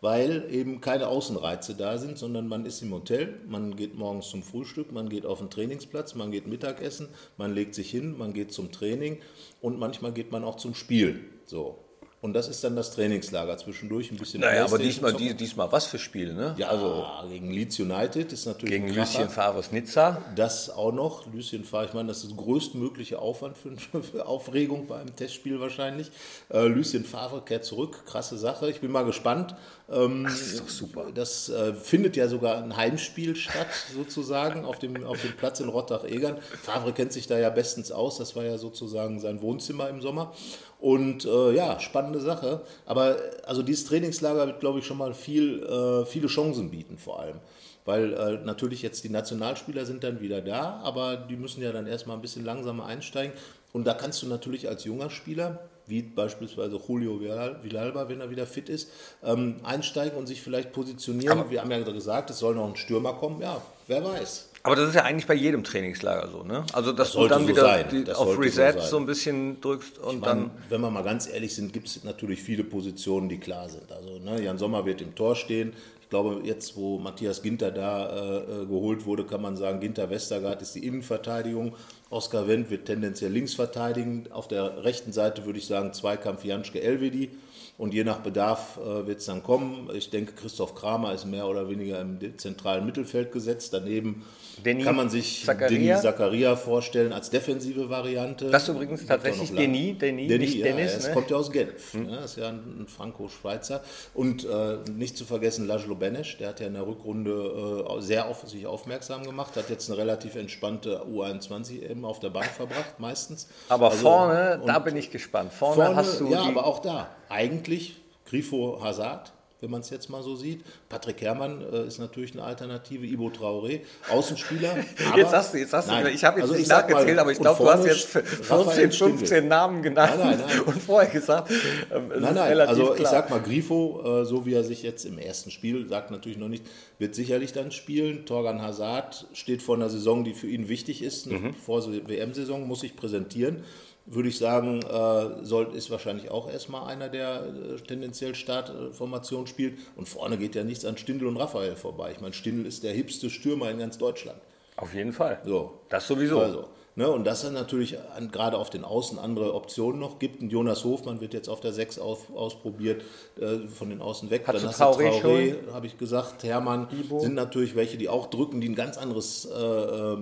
weil 0.02 0.48
eben 0.52 0.82
keine 0.82 1.08
Außenreize 1.08 1.76
da 1.76 1.98
sind, 1.98 2.18
sondern 2.18 2.48
man 2.48 2.66
ist 2.66 2.82
im 2.82 2.92
Hotel, 2.94 3.40
man 3.48 3.76
geht 3.76 3.96
morgens 3.96 4.30
zum 4.30 4.44
Frühstück, 4.44 4.92
man 4.92 5.08
geht 5.08 5.26
auf 5.26 5.40
den 5.40 5.50
Trainingsplatz, 5.50 6.16
man 6.16 6.32
geht 6.32 6.48
Mittagessen, 6.48 7.08
man 7.38 7.54
legt 7.54 7.74
sich 7.74 7.90
hin, 7.90 8.18
man 8.18 8.34
geht 8.34 8.52
zum 8.52 8.72
Training 8.72 9.20
und 9.62 9.80
manchmal 9.80 10.12
geht 10.12 10.32
man 10.32 10.44
auch 10.44 10.58
zum 10.58 10.76
Spiel. 10.76 11.24
So. 11.46 11.80
Und 12.22 12.34
das 12.34 12.48
ist 12.48 12.64
dann 12.64 12.76
das 12.76 12.92
Trainingslager. 12.92 13.58
Zwischendurch 13.58 14.12
ein 14.12 14.18
bisschen 14.18 14.42
Naja, 14.42 14.66
aber 14.66 14.78
diesmal, 14.78 15.12
zocken. 15.12 15.30
die, 15.30 15.34
diesmal 15.34 15.72
was 15.72 15.88
für 15.88 15.98
Spiele, 15.98 16.34
ne? 16.34 16.54
Ja, 16.56 16.68
also 16.68 17.04
gegen 17.28 17.50
Leeds 17.50 17.80
United 17.80 18.32
ist 18.32 18.46
natürlich 18.46 18.76
Gegen. 18.76 18.94
Lucien 18.94 19.28
Favres 19.28 19.72
Nizza. 19.72 20.22
Das 20.36 20.70
auch 20.70 20.92
noch. 20.92 21.26
Lucien 21.34 21.64
Favre, 21.64 21.86
ich 21.86 21.94
meine, 21.94 22.10
das 22.10 22.24
ist 22.24 22.30
der 22.30 22.38
größtmögliche 22.38 23.18
Aufwand 23.18 23.58
für, 23.58 23.76
für 24.04 24.26
Aufregung 24.28 24.86
bei 24.86 25.00
einem 25.00 25.16
Testspiel 25.16 25.60
wahrscheinlich. 25.60 26.12
Äh, 26.50 26.68
Lucien 26.68 27.06
Favre 27.06 27.42
kehrt 27.44 27.66
zurück, 27.66 28.06
krasse 28.06 28.38
Sache. 28.38 28.70
Ich 28.70 28.82
bin 28.82 28.92
mal 28.92 29.04
gespannt. 29.04 29.56
Ähm, 29.92 30.24
das 30.26 30.42
ist 30.42 30.60
doch 30.60 30.70
super. 30.70 31.06
Das 31.16 31.50
äh, 31.50 31.74
findet 31.74 32.16
ja 32.16 32.28
sogar 32.28 32.64
ein 32.64 32.78
Heimspiel 32.78 33.36
statt, 33.36 33.68
sozusagen, 33.96 34.64
auf 34.64 34.78
dem, 34.78 35.04
auf 35.06 35.20
dem 35.20 35.36
Platz 35.38 35.60
in 35.60 35.70
Rottach-Egern. 35.70 36.38
Favre 36.62 36.94
kennt 36.94 37.14
sich 37.14 37.26
da 37.26 37.40
ja 37.40 37.50
bestens 37.50 37.92
aus. 37.92 38.20
Das 38.20 38.36
war 38.36 38.44
ja 38.44 38.60
sozusagen 38.60 39.20
sein 39.20 39.42
Wohnzimmer 39.42 39.90
im 39.90 40.02
Sommer. 40.02 40.34
Und 40.82 41.26
äh, 41.26 41.54
ja, 41.54 41.80
spannende 41.80 42.20
Sache. 42.20 42.62
Aber 42.88 43.16
also 43.46 43.62
dieses 43.62 43.86
Trainingslager 43.86 44.48
wird, 44.48 44.60
glaube 44.60 44.80
ich, 44.80 44.86
schon 44.86 44.98
mal 44.98 45.14
viel, 45.14 45.64
äh, 45.64 46.06
viele 46.06 46.28
Chancen 46.28 46.72
bieten 46.72 46.98
vor 46.98 47.20
allem. 47.20 47.38
Weil 47.86 48.14
äh, 48.14 48.44
natürlich 48.44 48.82
jetzt 48.82 49.04
die 49.04 49.10
Nationalspieler 49.10 49.86
sind 49.86 50.04
dann 50.04 50.22
wieder 50.22 50.42
da, 50.42 50.82
aber 50.84 51.18
die 51.18 51.36
müssen 51.36 51.62
ja 51.62 51.72
dann 51.72 51.86
erstmal 51.86 52.18
ein 52.18 52.22
bisschen 52.22 52.44
langsamer 52.44 52.86
einsteigen. 52.86 53.34
Und 53.74 53.86
da 53.86 53.94
kannst 53.94 54.24
du 54.24 54.28
natürlich 54.28 54.68
als 54.68 54.84
junger 54.84 55.12
Spieler, 55.12 55.60
wie 55.86 56.02
beispielsweise 56.02 56.80
Julio 56.88 57.20
Villalba, 57.20 58.10
wenn 58.10 58.22
er 58.22 58.30
wieder 58.30 58.48
fit 58.48 58.68
ist, 58.68 58.90
ähm, 59.24 59.58
einsteigen 59.64 60.18
und 60.18 60.28
sich 60.28 60.42
vielleicht 60.42 60.72
positionieren. 60.72 61.50
Wir 61.50 61.62
haben 61.62 61.72
ja 61.72 61.80
gesagt, 61.80 62.32
es 62.32 62.40
soll 62.40 62.56
noch 62.56 62.68
ein 62.68 62.76
Stürmer 62.76 63.14
kommen. 63.14 63.40
Ja, 63.42 63.62
wer 63.88 64.04
weiß. 64.04 64.51
Aber 64.64 64.76
das 64.76 64.90
ist 64.90 64.96
ja 64.96 65.04
eigentlich 65.04 65.26
bei 65.28 65.34
jedem 65.34 65.64
Trainingslager 65.64 66.28
so, 66.30 66.44
ne? 66.44 66.64
Also, 66.74 66.92
dass 66.92 67.12
du 67.14 67.20
sollte 67.20 67.34
dann 67.34 67.44
so 67.44 67.50
wieder 67.50 67.84
Das 68.06 68.18
auf 68.18 68.36
so 68.36 68.40
Reset 68.40 68.74
sein. 68.74 68.82
so 68.82 68.98
ein 68.98 69.06
bisschen 69.06 69.60
drückst 69.62 69.98
und 70.00 70.26
Dann, 70.26 70.38
dann. 70.40 70.52
wenn 70.70 70.82
wir 70.82 70.92
mal 70.92 71.04
ganz 71.04 71.28
ehrlich 71.28 71.56
sind, 71.56 71.74
gibt 71.74 71.88
es 71.88 72.04
natürlich 72.04 72.42
viele 72.44 72.64
Positionen, 72.64 73.28
die 73.30 73.40
klar 73.40 73.70
sind. 73.70 73.92
Also 73.92 74.20
ne, 74.20 74.42
Jan 74.44 74.58
Sommer 74.58 74.86
wird 74.86 75.02
im 75.02 75.16
Tor 75.16 75.36
stehen. 75.36 75.74
Ich 76.02 76.10
glaube, 76.10 76.42
jetzt, 76.44 76.76
wo 76.76 77.00
Matthias 77.00 77.42
Ginter 77.42 77.72
da 77.72 78.08
äh, 78.10 78.38
äh, 78.64 78.66
geholt 78.66 79.06
wurde, 79.06 79.24
kann 79.26 79.42
man 79.42 79.56
sagen, 79.56 79.80
Ginter 79.80 80.10
Westergaard 80.10 80.62
ist 80.62 80.76
die 80.76 80.86
Innenverteidigung. 80.86 81.74
Oskar 82.10 82.48
Wendt 82.50 82.70
wird 82.70 82.86
tendenziell 82.86 83.32
links 83.32 83.54
verteidigen. 83.54 84.26
Auf 84.32 84.48
der 84.50 84.84
rechten 84.84 85.14
Seite 85.14 85.46
würde 85.46 85.58
ich 85.60 85.66
sagen, 85.68 85.94
Zweikampf 85.94 86.44
Janschke 86.44 86.82
Elvedi. 86.82 87.30
Und 87.78 87.94
je 87.94 88.04
nach 88.04 88.20
Bedarf 88.20 88.78
äh, 88.78 89.08
wird 89.08 89.20
es 89.20 89.26
dann 89.26 89.42
kommen. 89.42 89.90
Ich 89.94 90.10
denke, 90.10 90.34
Christoph 90.34 90.76
Kramer 90.76 91.14
ist 91.14 91.26
mehr 91.26 91.48
oder 91.48 91.70
weniger 91.70 92.00
im 92.00 92.20
zentralen 92.38 92.86
Mittelfeld 92.86 93.32
gesetzt. 93.32 93.74
Daneben 93.74 94.24
Denis 94.64 94.86
kann 94.86 94.96
man 94.96 95.10
sich 95.10 95.44
Zakaria? 95.46 95.78
Denis 95.80 96.02
Zakaria 96.02 96.56
vorstellen 96.56 97.14
als 97.14 97.30
defensive 97.30 97.90
Variante. 97.90 98.50
Das 98.50 98.64
ist 98.64 98.70
übrigens 98.70 99.06
tatsächlich. 99.06 99.54
Denis, 99.54 99.98
Denis, 99.98 100.28
Denis, 100.28 100.50
nicht 100.50 100.56
ja, 100.60 100.66
Dennis, 100.66 100.96
Es 100.96 101.08
ne? 101.08 101.14
kommt 101.14 101.30
ja 101.32 101.38
aus 101.38 101.52
Genf. 101.52 101.94
Ne? 101.94 102.18
Das 102.22 102.32
ist 102.32 102.38
ja 102.38 102.50
ein, 102.50 102.82
ein 102.82 102.88
Franco-Schweizer. 102.88 103.82
Und 104.14 104.46
äh, 104.46 104.78
nicht 104.96 105.18
zu 105.18 105.26
vergessen 105.26 105.68
Laszlo 105.68 105.96
Benesch, 105.96 106.38
der 106.38 106.50
hat 106.50 106.60
ja 106.60 106.68
in 106.68 106.74
der 106.74 106.86
Rückrunde 106.86 107.86
äh, 107.98 108.02
sehr 108.02 108.28
auf 108.28 108.48
sich 108.48 108.68
aufmerksam 108.68 109.24
gemacht, 109.24 109.56
hat 109.56 109.70
jetzt 109.70 109.90
eine 109.90 109.98
relativ 109.98 110.36
entspannte 110.36 111.02
U21 111.04 111.90
eben 111.90 112.06
auf 112.06 112.20
der 112.20 112.30
Bank 112.30 112.48
verbracht, 112.48 113.00
meistens. 113.00 113.48
Aber 113.70 113.90
Also, 113.90 114.02
vorne, 114.04 114.62
da 114.66 114.80
bin 114.80 114.96
ich 114.96 115.10
gespannt. 115.10 115.52
Vorne, 115.54 115.76
vorne, 115.76 115.96
hast 115.96 116.20
du. 116.20 116.30
ja, 116.30 116.42
aber 116.42 116.66
auch 116.66 116.80
da. 116.80 117.10
Eigentlich 117.32 117.96
Grifo 118.30 118.80
Hazard, 118.84 119.32
wenn 119.62 119.70
man 119.70 119.82
es 119.82 119.90
jetzt 119.90 120.10
mal 120.10 120.24
so 120.24 120.36
sieht. 120.36 120.64
Patrick 120.90 121.22
Herrmann 121.22 121.62
äh, 121.72 121.86
ist 121.86 122.00
natürlich 122.00 122.34
eine 122.34 122.44
Alternative. 122.44 123.06
Ibo 123.06 123.28
Traoré, 123.30 123.82
Außenspieler. 124.10 124.76
Jetzt 125.16 125.34
hast 125.34 125.54
du, 125.54 125.58
jetzt 125.60 125.72
hast 125.74 125.88
du, 125.88 125.92
Nein, 125.94 126.08
ich 126.16 126.24
habe 126.24 126.40
jetzt 126.40 126.44
also 126.50 126.54
nicht 126.54 126.64
ich 126.64 126.70
mal, 126.70 126.82
nachgezählt, 126.82 127.20
aber 127.20 127.32
ich 127.32 127.38
glaube, 127.40 127.64
du 127.64 127.70
hast 127.70 127.86
jetzt 127.86 128.16
Raphael 128.50 128.90
14, 128.90 128.92
Stindl. 128.92 129.18
15 129.20 129.48
Namen 129.48 129.82
genannt 129.84 130.14
Nein, 130.18 130.40
nein, 130.48 130.60
und 130.66 130.82
vorher 130.82 131.12
gesagt, 131.12 131.52
ähm, 131.52 132.12
es 132.12 132.22
Nein, 132.22 132.30
ist 132.30 132.36
nein, 132.36 132.60
also 132.62 132.92
ich 132.94 133.00
klar. 133.00 133.12
sag 133.12 133.30
mal, 133.30 133.40
Grifo, 133.42 134.22
äh, 134.22 134.26
so 134.26 134.46
wie 134.46 134.54
er 134.54 134.64
sich 134.64 134.82
jetzt 134.84 135.06
im 135.06 135.18
ersten 135.20 135.52
Spiel, 135.52 135.88
sagt 135.88 136.10
natürlich 136.12 136.38
noch 136.40 136.48
nicht, 136.50 136.66
wird 136.98 137.14
sicherlich 137.16 137.54
dann 137.54 137.72
spielen. 137.72 138.26
Torgan 138.26 138.62
Hazard 138.62 139.28
steht 139.34 139.62
vor 139.62 139.76
einer 139.76 139.90
Saison, 139.90 140.24
die 140.24 140.34
für 140.34 140.48
ihn 140.48 140.70
wichtig 140.70 141.02
ist, 141.04 141.28
Mhm. 141.28 141.54
vor 141.54 141.86
WM-Saison, 141.86 142.66
muss 142.68 142.80
sich 142.82 142.96
präsentieren. 142.96 143.64
Würde 144.06 144.30
ich 144.30 144.38
sagen, 144.38 144.82
äh, 144.82 145.46
soll, 145.46 145.76
ist 145.76 145.92
wahrscheinlich 145.92 146.32
auch 146.32 146.52
erstmal 146.52 146.92
einer, 146.92 147.08
der 147.08 147.44
äh, 147.46 147.80
tendenziell 147.82 148.36
Startformation 148.36 149.48
spielt. 149.48 149.78
Und 149.96 150.10
vorne 150.10 150.38
geht 150.38 150.56
ja 150.56 150.64
nichts 150.64 150.86
an 150.86 150.98
Stindl 150.98 151.28
und 151.28 151.38
Raphael 151.38 151.76
vorbei. 151.76 152.12
Ich 152.12 152.20
meine, 152.20 152.34
Stindl 152.34 152.66
ist 152.66 152.84
der 152.84 152.94
hipste 152.94 153.30
Stürmer 153.30 153.70
in 153.70 153.78
ganz 153.78 153.98
Deutschland. 153.98 154.40
Auf 154.76 154.94
jeden 154.94 155.14
Fall. 155.14 155.40
So. 155.46 155.80
Das 155.90 156.08
sowieso. 156.08 156.40
Also, 156.40 156.68
ne, 156.96 157.10
und 157.10 157.26
dass 157.26 157.44
es 157.44 157.52
natürlich 157.52 157.98
an, 158.16 158.32
gerade 158.32 158.58
auf 158.58 158.70
den 158.70 158.84
Außen 158.84 159.20
andere 159.20 159.54
Optionen 159.54 160.00
noch 160.00 160.20
gibt. 160.20 160.42
Ein 160.42 160.50
Jonas 160.50 160.84
Hofmann 160.84 161.22
wird 161.22 161.34
jetzt 161.34 161.50
auf 161.50 161.60
der 161.60 161.74
6 161.74 162.00
auf, 162.00 162.34
ausprobiert, 162.36 163.04
äh, 163.40 163.68
von 163.68 163.90
den 163.90 164.02
Außen 164.02 164.30
weg. 164.30 164.44
Hast 164.48 164.64
du 164.64 164.68
hast 164.68 164.82
Traoré 164.82 165.22
Traoré, 165.22 165.56
habe 165.74 165.88
ich 165.88 165.98
gesagt. 165.98 166.44
Hermann 166.44 166.88
sind 167.20 167.36
natürlich 167.36 167.76
welche, 167.76 167.98
die 167.98 168.10
auch 168.10 168.28
drücken, 168.28 168.62
die 168.62 168.70
ein 168.70 168.76
ganz 168.76 168.98
anderes 168.98 169.46
äh, 169.46 169.54
äh, 169.54 170.18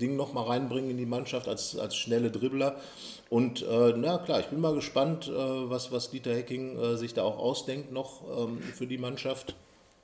Ding 0.00 0.16
nochmal 0.16 0.44
reinbringen 0.44 0.90
in 0.90 0.96
die 0.96 1.06
Mannschaft 1.06 1.48
als, 1.48 1.78
als 1.78 1.96
schnelle 1.96 2.30
Dribbler. 2.30 2.76
Und 3.28 3.62
äh, 3.62 3.94
na 3.96 4.18
klar, 4.18 4.40
ich 4.40 4.46
bin 4.46 4.60
mal 4.60 4.74
gespannt, 4.74 5.28
äh, 5.28 5.32
was, 5.32 5.92
was 5.92 6.10
Dieter 6.10 6.34
Hecking 6.34 6.78
äh, 6.78 6.96
sich 6.96 7.14
da 7.14 7.22
auch 7.22 7.38
ausdenkt 7.38 7.92
noch 7.92 8.22
ähm, 8.36 8.60
für 8.60 8.86
die 8.86 8.98
Mannschaft. 8.98 9.54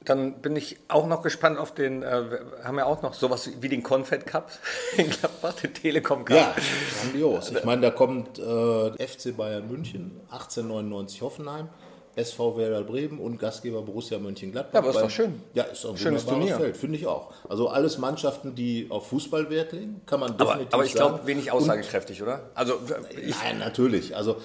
Dann 0.06 0.40
bin 0.40 0.56
ich 0.56 0.78
auch 0.88 1.06
noch 1.06 1.22
gespannt 1.22 1.58
auf 1.58 1.74
den, 1.74 2.02
äh, 2.02 2.30
wir 2.30 2.40
haben 2.64 2.78
ja 2.78 2.86
auch 2.86 3.02
noch 3.02 3.12
sowas 3.12 3.50
wie 3.60 3.68
den 3.68 3.82
Confed 3.82 4.24
Cup 4.26 4.50
in 4.96 5.10
Gladbach, 5.10 5.54
den 5.54 5.74
Telekom 5.74 6.24
Cup. 6.24 6.36
Ja, 6.36 6.54
grandios. 7.02 7.50
Ich 7.50 7.64
meine, 7.64 7.82
da 7.82 7.90
kommt 7.90 8.38
äh, 8.38 9.06
FC 9.06 9.36
Bayern 9.36 9.68
München, 9.68 10.20
1899 10.30 11.22
Hoffenheim, 11.22 11.68
SV 12.14 12.56
Werder 12.56 12.82
Bremen 12.82 13.18
und 13.18 13.38
Gastgeber 13.38 13.82
Borussia 13.82 14.18
Mönchengladbach. 14.18 14.72
Ja, 14.74 14.78
aber 14.80 14.90
ist 14.90 15.00
doch 15.02 15.10
schön. 15.10 15.42
Ja, 15.54 15.64
ist 15.64 15.84
doch 15.84 15.90
ein 15.90 15.98
Schönes 15.98 16.24
Turnier. 16.24 16.56
Feld, 16.56 16.76
finde 16.76 16.96
ich 16.96 17.06
auch. 17.06 17.32
Also 17.48 17.68
alles 17.68 17.98
Mannschaften, 17.98 18.54
die 18.54 18.86
auf 18.88 19.08
Fußball 19.08 19.50
Wert 19.50 19.72
legen, 19.72 20.00
kann 20.06 20.20
man 20.20 20.30
aber, 20.30 20.44
definitiv 20.44 20.72
aber 20.74 20.84
ich 20.84 20.92
sagen. 20.92 21.10
glaube, 21.14 21.26
wenig 21.26 21.52
Und- 21.52 21.58
aussagekräftig, 21.58 22.22
oder? 22.22 22.40
Also, 22.54 22.74
ich, 23.20 23.34
Nein, 23.42 23.58
natürlich. 23.58 24.16
Also 24.16 24.36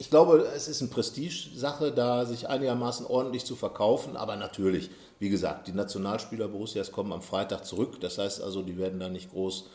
ich 0.00 0.08
glaube, 0.08 0.48
es 0.56 0.66
ist 0.66 0.80
eine 0.80 0.90
Prestigesache, 0.90 1.92
da 1.92 2.24
sich 2.24 2.48
einigermaßen 2.48 3.04
ordentlich 3.04 3.44
zu 3.44 3.54
verkaufen. 3.54 4.16
Aber 4.16 4.34
natürlich, 4.34 4.88
wie 5.18 5.28
gesagt, 5.28 5.68
die 5.68 5.72
Nationalspieler 5.72 6.48
Borussias 6.48 6.90
kommen 6.90 7.12
am 7.12 7.20
Freitag 7.20 7.66
zurück. 7.66 8.00
Das 8.00 8.16
heißt 8.16 8.42
also, 8.42 8.62
die 8.62 8.78
werden 8.78 8.98
da 8.98 9.10
nicht 9.10 9.30
groß, 9.30 9.68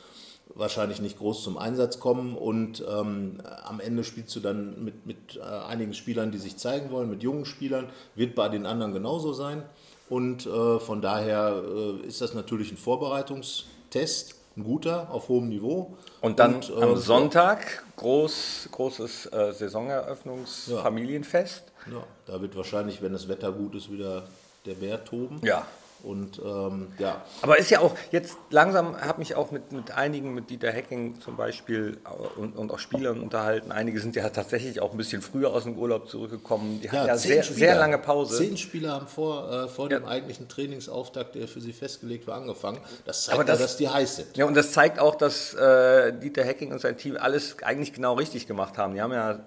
wahrscheinlich 0.55 0.99
nicht 0.99 1.19
groß 1.19 1.43
zum 1.43 1.59
Einsatz 1.59 1.99
kommen. 1.99 2.35
Und 2.35 2.83
ähm, 2.89 3.39
am 3.65 3.79
Ende 3.79 4.03
spielst 4.03 4.35
du 4.35 4.39
dann 4.39 4.83
mit, 4.83 5.05
mit 5.05 5.37
äh, 5.37 5.41
einigen 5.41 5.93
Spielern, 5.93 6.31
die 6.31 6.39
sich 6.39 6.57
zeigen 6.57 6.89
wollen, 6.89 7.11
mit 7.11 7.21
jungen 7.21 7.45
Spielern. 7.45 7.87
Wird 8.15 8.33
bei 8.33 8.49
den 8.49 8.65
anderen 8.65 8.93
genauso 8.93 9.31
sein. 9.31 9.61
Und 10.09 10.47
äh, 10.47 10.79
von 10.79 11.03
daher 11.03 11.61
äh, 11.63 12.07
ist 12.07 12.21
das 12.21 12.33
natürlich 12.33 12.71
ein 12.71 12.77
Vorbereitungstest. 12.77 14.33
Ein 14.57 14.63
guter 14.63 15.11
auf 15.11 15.29
hohem 15.29 15.49
Niveau. 15.49 15.95
Und 16.21 16.39
dann 16.39 16.55
und, 16.55 16.69
äh, 16.69 16.81
am 16.81 16.97
Sonntag 16.97 17.83
groß, 17.97 18.69
großes 18.71 19.27
äh, 19.27 19.53
Saisoneröffnungsfamilienfest. 19.53 21.71
Ja. 21.87 21.97
ja, 21.97 22.03
da 22.25 22.41
wird 22.41 22.55
wahrscheinlich, 22.55 22.99
wenn 23.01 23.13
das 23.13 23.27
Wetter 23.27 23.51
gut 23.51 23.75
ist, 23.75 23.91
wieder 23.91 24.23
der 24.65 24.75
Bär 24.75 25.03
toben. 25.03 25.41
Ja. 25.43 25.67
Und 26.03 26.39
ähm, 26.39 26.87
ja. 26.99 27.23
Aber 27.41 27.57
ist 27.57 27.71
ja 27.71 27.79
auch, 27.79 27.95
jetzt 28.11 28.37
langsam 28.51 28.99
habe 29.01 29.19
mich 29.19 29.35
auch 29.35 29.51
mit, 29.51 29.71
mit 29.71 29.91
einigen, 29.91 30.33
mit 30.33 30.49
Dieter 30.49 30.71
Hecking 30.71 31.19
zum 31.19 31.35
Beispiel 31.35 31.97
und, 32.35 32.55
und 32.55 32.71
auch 32.71 32.77
Spielern 32.79 33.21
unterhalten. 33.21 33.71
Einige 33.71 33.99
sind 33.99 34.15
ja 34.15 34.29
tatsächlich 34.29 34.81
auch 34.81 34.91
ein 34.91 34.97
bisschen 34.97 35.23
früher 35.23 35.51
aus 35.51 35.63
dem 35.63 35.77
Urlaub 35.77 36.07
zurückgekommen. 36.07 36.79
Die 36.81 36.87
ja, 36.87 36.93
hatten 36.93 37.07
ja 37.07 37.17
sehr, 37.17 37.43
Spieler, 37.43 37.59
sehr 37.59 37.75
lange 37.75 37.97
Pause. 37.97 38.37
Zehn 38.37 38.57
Spieler 38.57 38.93
haben 38.93 39.07
vor, 39.07 39.51
äh, 39.51 39.67
vor 39.67 39.89
ja. 39.89 39.99
dem 39.99 40.07
eigentlichen 40.07 40.47
Trainingsauftakt, 40.47 41.35
der 41.35 41.47
für 41.47 41.61
sie 41.61 41.73
festgelegt 41.73 42.27
war, 42.27 42.35
angefangen. 42.35 42.77
Das 43.05 43.23
zeigt 43.23 43.39
Aber 43.39 43.43
das, 43.43 43.59
ja, 43.59 43.65
dass 43.65 43.77
die 43.77 43.89
heiß 43.89 44.15
sind. 44.17 44.37
Ja, 44.37 44.45
und 44.45 44.53
das 44.53 44.73
zeigt 44.73 44.99
auch, 44.99 45.15
dass 45.15 45.55
äh, 45.55 46.13
Dieter 46.13 46.43
Hecking 46.43 46.71
und 46.71 46.81
sein 46.81 46.97
Team 46.97 47.17
alles 47.17 47.57
eigentlich 47.63 47.93
genau 47.93 48.13
richtig 48.13 48.45
gemacht 48.45 48.77
haben. 48.77 48.93
Die 48.93 49.01
haben 49.01 49.13
ja 49.13 49.39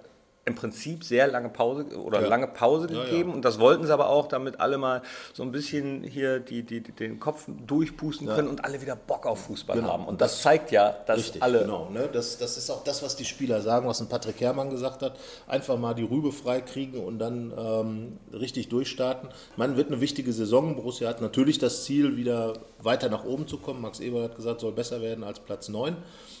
im 0.45 0.55
Prinzip 0.55 1.03
sehr 1.03 1.27
lange 1.27 1.49
Pause 1.49 1.85
oder 1.97 2.21
ja. 2.21 2.27
lange 2.27 2.47
Pause 2.47 2.87
gegeben 2.87 3.11
ja, 3.11 3.27
ja. 3.27 3.33
und 3.33 3.45
das 3.45 3.59
wollten 3.59 3.85
sie 3.85 3.93
aber 3.93 4.09
auch, 4.09 4.27
damit 4.27 4.59
alle 4.59 4.77
mal 4.77 5.01
so 5.33 5.43
ein 5.43 5.51
bisschen 5.51 6.03
hier 6.03 6.39
die, 6.39 6.63
die, 6.63 6.81
die 6.81 6.91
den 6.91 7.19
Kopf 7.19 7.45
durchpusten 7.67 8.27
können 8.27 8.47
und 8.47 8.65
alle 8.65 8.81
wieder 8.81 8.95
Bock 8.95 9.25
auf 9.25 9.45
Fußball 9.45 9.77
genau. 9.77 9.89
haben. 9.89 10.05
Und 10.05 10.21
das, 10.21 10.33
das, 10.33 10.41
zeigt 10.41 10.71
ja, 10.71 10.95
dass 11.05 11.19
richtig, 11.19 11.43
alle. 11.43 11.61
Genau, 11.61 11.89
ne? 11.89 12.09
das, 12.11 12.37
das 12.37 12.57
ist 12.57 12.69
auch 12.69 12.83
das, 12.83 13.03
was 13.03 13.15
die 13.15 13.25
Spieler 13.25 13.61
sagen, 13.61 13.87
was 13.87 14.01
ein 14.01 14.09
Patrick 14.09 14.41
Herrmann 14.41 14.69
gesagt 14.69 15.01
hat. 15.01 15.17
Einfach 15.47 15.77
mal 15.77 15.93
die 15.93 16.03
Rübe 16.03 16.31
freikriegen 16.31 16.99
und 16.99 17.19
dann 17.19 17.53
ähm, 17.55 18.17
richtig 18.33 18.69
durchstarten. 18.69 19.29
Man 19.55 19.77
wird 19.77 19.91
eine 19.91 20.01
wichtige 20.01 20.33
Saison. 20.33 20.75
Borussia 20.75 21.07
hat 21.07 21.21
natürlich 21.21 21.59
das 21.59 21.83
Ziel, 21.83 22.17
wieder 22.17 22.53
weiter 22.81 23.09
nach 23.09 23.23
oben 23.23 23.47
zu 23.47 23.57
kommen. 23.57 23.81
Max 23.81 23.99
Eber 23.99 24.23
hat 24.23 24.35
gesagt, 24.35 24.61
soll 24.61 24.71
besser 24.71 25.01
werden 25.01 25.23
als 25.23 25.39
Platz 25.39 25.69
9. 25.69 25.95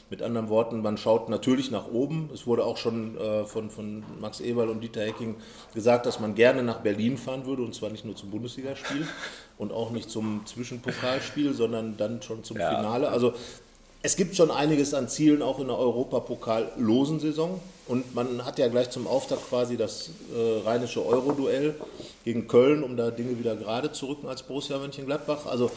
Mit 0.09 0.23
anderen 0.23 0.49
Worten, 0.49 0.81
man 0.81 0.97
schaut 0.97 1.29
natürlich 1.29 1.69
nach 1.69 1.87
oben. 1.87 2.31
Es 2.33 2.47
wurde 2.47 2.65
auch 2.65 2.77
schon 2.77 3.15
äh, 3.17 3.45
von, 3.45 3.69
von 3.69 3.98
Max 4.19 4.39
Eberl 4.39 4.69
und 4.69 4.81
Dieter 4.81 5.01
Hecking 5.01 5.35
gesagt, 5.73 6.05
dass 6.05 6.19
man 6.19 6.35
gerne 6.35 6.63
nach 6.63 6.79
Berlin 6.79 7.17
fahren 7.17 7.45
würde 7.45 7.63
und 7.63 7.75
zwar 7.75 7.89
nicht 7.89 8.05
nur 8.05 8.15
zum 8.15 8.31
Bundesligaspiel 8.31 9.07
und 9.57 9.71
auch 9.71 9.91
nicht 9.91 10.09
zum 10.09 10.45
Zwischenpokalspiel, 10.45 11.53
sondern 11.53 11.97
dann 11.97 12.21
schon 12.21 12.43
zum 12.43 12.57
ja. 12.57 12.75
Finale. 12.75 13.09
Also 13.09 13.33
es 14.01 14.15
gibt 14.15 14.35
schon 14.35 14.49
einiges 14.49 14.93
an 14.93 15.09
Zielen 15.09 15.41
auch 15.41 15.59
in 15.59 15.67
der 15.67 15.77
Europapokal-losen 15.77 17.19
Saison. 17.19 17.59
Und 17.87 18.15
man 18.15 18.45
hat 18.45 18.59
ja 18.59 18.67
gleich 18.67 18.91
zum 18.91 19.07
Auftakt 19.07 19.49
quasi 19.49 19.75
das 19.75 20.11
äh, 20.33 20.59
rheinische 20.63 21.05
Euro-Duell 21.05 21.75
gegen 22.23 22.47
Köln, 22.47 22.83
um 22.83 22.95
da 22.95 23.11
Dinge 23.11 23.37
wieder 23.39 23.55
gerade 23.55 23.91
zu 23.91 24.05
rücken 24.05 24.27
als 24.27 24.43
Borussia 24.43 24.77
Mönchengladbach. 24.77 25.47
Also 25.47 25.71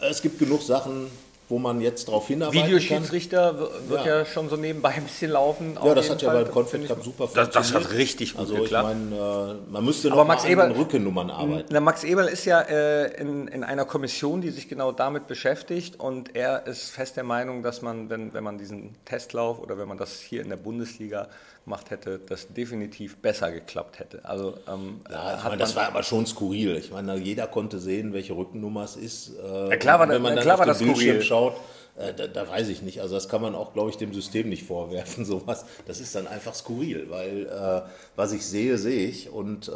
es 0.00 0.22
gibt 0.22 0.38
genug 0.38 0.62
Sachen, 0.62 1.06
wo 1.48 1.58
man 1.58 1.80
jetzt 1.80 2.08
darauf 2.08 2.26
hinarbeitet. 2.26 2.66
Videoschiedsrichter 2.66 3.58
wird 3.88 4.04
ja. 4.04 4.18
ja. 4.18 4.24
schon 4.24 4.48
so 4.48 4.56
nebenbei 4.56 4.90
ein 4.90 5.04
bisschen 5.04 5.30
laufen. 5.30 5.78
Ja, 5.82 5.94
das 5.94 6.10
hat 6.10 6.20
ja 6.22 6.32
beim 6.32 6.50
Confed 6.50 6.88
Cup 6.88 7.04
super 7.04 7.28
funktioniert. 7.28 7.54
Das, 7.54 7.72
das, 7.72 7.74
hat 7.74 7.92
richtig 7.92 8.32
gut 8.32 8.40
also 8.40 8.54
geklappt. 8.54 8.88
Ich 8.90 9.10
meine, 9.10 9.56
äh, 9.68 9.72
man 9.72 9.84
müsste 9.84 10.08
noch 10.08 10.26
Max 10.26 10.44
Eberl, 10.44 10.72
Rückennummern 10.72 11.30
arbeiten. 11.30 11.68
Na, 11.70 11.80
Max 11.80 12.02
Eberl 12.02 12.26
ist 12.26 12.44
ja 12.46 12.60
äh, 12.62 13.20
in, 13.20 13.46
in 13.48 13.62
einer 13.62 13.84
Kommission, 13.84 14.40
die 14.40 14.50
sich 14.50 14.68
genau 14.68 14.90
damit 14.90 15.28
beschäftigt 15.28 16.00
und 16.00 16.34
er 16.34 16.66
ist 16.66 16.90
fest 16.90 17.16
der 17.16 17.24
Meinung, 17.24 17.62
dass 17.62 17.80
man, 17.80 18.10
wenn, 18.10 18.34
wenn 18.34 18.42
man 18.42 18.58
diesen 18.58 18.96
Testlauf 19.04 19.60
oder 19.60 19.78
wenn 19.78 19.86
man 19.86 19.98
das 19.98 20.20
hier 20.20 20.42
in 20.42 20.48
der 20.48 20.56
Bundesliga 20.56 21.28
gemacht 21.66 21.90
hätte, 21.90 22.20
das 22.24 22.48
definitiv 22.48 23.16
besser 23.16 23.50
geklappt 23.50 23.98
hätte. 23.98 24.24
Also, 24.24 24.54
ähm, 24.72 25.00
ja, 25.10 25.36
ich 25.36 25.44
meine, 25.44 25.56
das 25.56 25.74
war 25.74 25.88
aber 25.88 26.04
schon 26.04 26.24
skurril. 26.24 26.76
Ich 26.76 26.92
meine, 26.92 27.16
jeder 27.16 27.48
konnte 27.48 27.80
sehen, 27.80 28.12
welche 28.12 28.36
Rückennummer 28.36 28.84
es 28.84 28.94
ist. 28.94 29.32
Äh, 29.36 29.70
ja, 29.70 29.76
klar 29.76 29.98
war, 29.98 30.08
wenn 30.08 30.22
man 30.22 30.36
dann 30.36 30.44
klar 30.44 30.60
auf 30.60 30.78
den 30.78 30.86
Bildschirm 30.86 31.20
skurril. 31.20 31.22
schaut, 31.22 31.56
äh, 31.96 32.14
da, 32.14 32.28
da, 32.28 32.48
weiß 32.48 32.68
ich 32.68 32.82
nicht. 32.82 33.00
Also 33.00 33.16
das 33.16 33.28
kann 33.28 33.42
man 33.42 33.56
auch, 33.56 33.72
glaube 33.72 33.90
ich, 33.90 33.96
dem 33.96 34.14
System 34.14 34.48
nicht 34.48 34.62
vorwerfen. 34.62 35.24
Sowas. 35.24 35.64
Das 35.86 35.98
ist 35.98 36.14
dann 36.14 36.28
einfach 36.28 36.54
skurril, 36.54 37.10
weil 37.10 37.46
äh, 37.46 37.82
was 38.14 38.32
ich 38.32 38.46
sehe, 38.46 38.78
sehe 38.78 39.08
ich. 39.08 39.30
Und 39.30 39.66
äh, 39.66 39.72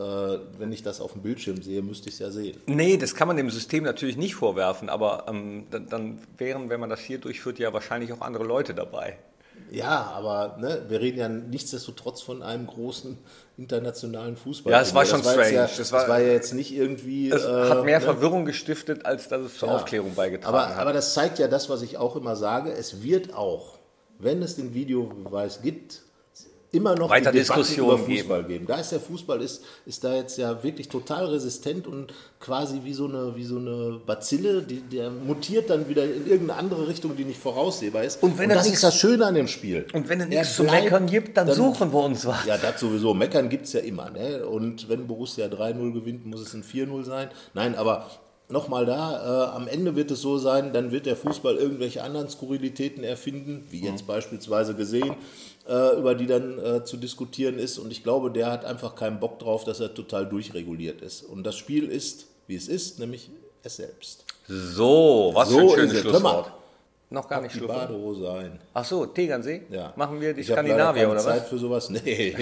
wenn 0.58 0.70
ich 0.70 0.84
das 0.84 1.00
auf 1.00 1.14
dem 1.14 1.22
Bildschirm 1.22 1.60
sehe, 1.60 1.82
müsste 1.82 2.08
ich 2.08 2.14
es 2.14 2.20
ja 2.20 2.30
sehen. 2.30 2.56
Nee, 2.66 2.98
das 2.98 3.16
kann 3.16 3.26
man 3.26 3.36
dem 3.36 3.50
System 3.50 3.82
natürlich 3.82 4.16
nicht 4.16 4.36
vorwerfen. 4.36 4.88
Aber 4.88 5.26
ähm, 5.28 5.66
dann, 5.72 5.88
dann 5.88 6.18
wären, 6.38 6.70
wenn 6.70 6.78
man 6.78 6.88
das 6.88 7.00
hier 7.00 7.18
durchführt, 7.18 7.58
ja 7.58 7.72
wahrscheinlich 7.72 8.12
auch 8.12 8.20
andere 8.20 8.44
Leute 8.44 8.74
dabei. 8.74 9.18
Ja, 9.70 10.12
aber 10.16 10.56
ne, 10.58 10.82
wir 10.88 11.00
reden 11.00 11.18
ja 11.18 11.28
nichtsdestotrotz 11.28 12.22
von 12.22 12.42
einem 12.42 12.66
großen 12.66 13.18
internationalen 13.56 14.36
Fußball. 14.36 14.72
Ja, 14.72 14.80
es 14.80 14.94
war 14.94 15.06
schon 15.06 15.22
das 15.22 15.32
strange. 15.32 15.52
Ja, 15.52 15.62
das, 15.62 15.92
war, 15.92 16.00
das, 16.00 16.08
war, 16.08 16.20
ja 16.20 16.32
jetzt 16.32 16.54
nicht 16.54 16.74
irgendwie. 16.74 17.30
Es 17.30 17.44
äh, 17.44 17.68
hat 17.68 17.84
mehr 17.84 18.00
ne? 18.00 18.04
Verwirrung 18.04 18.44
gestiftet, 18.44 19.06
als 19.06 19.28
dass 19.28 19.42
es 19.42 19.58
zur 19.58 19.68
ja, 19.68 19.76
Aufklärung 19.76 20.14
beigetragen 20.14 20.54
aber, 20.54 20.68
hat. 20.68 20.78
Aber 20.78 20.92
das 20.92 21.14
zeigt 21.14 21.38
ja 21.38 21.46
das, 21.46 21.68
was 21.68 21.82
ich 21.82 21.98
auch 21.98 22.16
immer 22.16 22.36
sage. 22.36 22.72
Es 22.72 23.02
wird 23.02 23.34
auch, 23.34 23.78
wenn 24.18 24.42
es 24.42 24.56
den 24.56 24.74
Videobeweis 24.74 25.62
gibt, 25.62 26.02
immer 26.72 26.94
noch 26.94 27.10
weiter 27.10 27.32
Diskussionen 27.32 27.98
über 27.98 27.98
Fußball 27.98 28.42
geben. 28.42 28.48
geben. 28.48 28.66
Da 28.66 28.76
ist 28.76 28.92
der 28.92 29.00
Fußball 29.00 29.40
ist, 29.42 29.62
ist 29.86 30.04
da 30.04 30.14
jetzt 30.14 30.38
ja 30.38 30.62
wirklich 30.62 30.88
total 30.88 31.26
resistent 31.26 31.86
und 31.86 32.12
quasi 32.38 32.80
wie 32.84 32.92
so 32.92 33.06
eine, 33.06 33.34
wie 33.36 33.44
so 33.44 33.58
eine 33.58 34.00
Bazille, 34.04 34.62
die, 34.62 34.80
der 34.80 35.10
mutiert 35.10 35.70
dann 35.70 35.88
wieder 35.88 36.04
in 36.04 36.26
irgendeine 36.26 36.58
andere 36.60 36.88
Richtung, 36.88 37.16
die 37.16 37.24
nicht 37.24 37.40
voraussehbar 37.40 38.04
ist. 38.04 38.22
Und, 38.22 38.38
wenn 38.38 38.50
und 38.50 38.56
das 38.56 38.66
nix, 38.66 38.76
ist 38.76 38.84
das 38.84 38.96
Schöne 38.96 39.26
an 39.26 39.34
dem 39.34 39.48
Spiel. 39.48 39.86
Und 39.92 40.08
wenn 40.08 40.20
es 40.20 40.28
nichts 40.28 40.56
zu 40.56 40.64
meckern 40.64 41.06
gibt, 41.06 41.36
dann, 41.36 41.48
dann, 41.48 41.56
suchen 41.56 41.92
wir 41.92 42.04
uns 42.04 42.24
was. 42.26 42.44
Ja, 42.46 42.56
das 42.56 42.80
sowieso. 42.80 43.14
Meckern 43.14 43.48
gibt 43.48 43.66
es 43.66 43.72
ja 43.72 43.80
immer. 43.80 44.10
Ne? 44.10 44.46
Und 44.46 44.88
wenn 44.88 45.06
Borussia 45.06 45.46
3-0 45.46 45.92
gewinnt, 45.92 46.26
muss 46.26 46.40
es 46.40 46.54
ein 46.54 46.62
4-0 46.62 47.04
sein. 47.04 47.28
Nein, 47.54 47.74
aber 47.74 48.08
nochmal 48.50 48.86
da, 48.86 49.50
äh, 49.52 49.56
am 49.56 49.68
Ende 49.68 49.96
wird 49.96 50.10
es 50.10 50.20
so 50.20 50.38
sein, 50.38 50.72
dann 50.72 50.90
wird 50.92 51.06
der 51.06 51.16
Fußball 51.16 51.56
irgendwelche 51.56 52.02
anderen 52.02 52.28
Skurrilitäten 52.28 53.04
erfinden, 53.04 53.66
wie 53.70 53.80
jetzt 53.84 54.02
mhm. 54.02 54.06
beispielsweise 54.06 54.74
gesehen, 54.74 55.14
äh, 55.68 55.98
über 55.98 56.14
die 56.14 56.26
dann 56.26 56.58
äh, 56.58 56.84
zu 56.84 56.96
diskutieren 56.96 57.58
ist. 57.58 57.78
Und 57.78 57.90
ich 57.90 58.02
glaube, 58.02 58.30
der 58.30 58.50
hat 58.50 58.64
einfach 58.64 58.94
keinen 58.94 59.20
Bock 59.20 59.38
drauf, 59.38 59.64
dass 59.64 59.80
er 59.80 59.94
total 59.94 60.26
durchreguliert 60.26 61.02
ist. 61.02 61.22
Und 61.22 61.44
das 61.44 61.56
Spiel 61.56 61.88
ist, 61.88 62.26
wie 62.46 62.56
es 62.56 62.68
ist, 62.68 62.98
nämlich 62.98 63.30
es 63.62 63.76
selbst. 63.76 64.24
So, 64.48 65.30
was 65.34 65.48
so 65.48 65.58
für 65.58 65.82
ein 65.82 65.88
schönes 65.88 66.00
Schlusswort. 66.00 66.52
Noch 67.12 67.28
gar 67.28 67.40
nicht 67.40 67.56
die 67.56 67.66
Badehose 67.66 68.30
ein. 68.30 68.60
Ach 68.72 68.84
so, 68.84 69.04
Tegernsee? 69.04 69.62
Ja. 69.68 69.92
Machen 69.96 70.20
wir 70.20 70.32
die 70.32 70.42
ich 70.42 70.46
Skandinavier 70.46 71.08
oder 71.08 71.16
was? 71.16 71.24
Zeit 71.24 71.46
für 71.46 71.58
sowas? 71.58 71.90
Nee. 72.04 72.36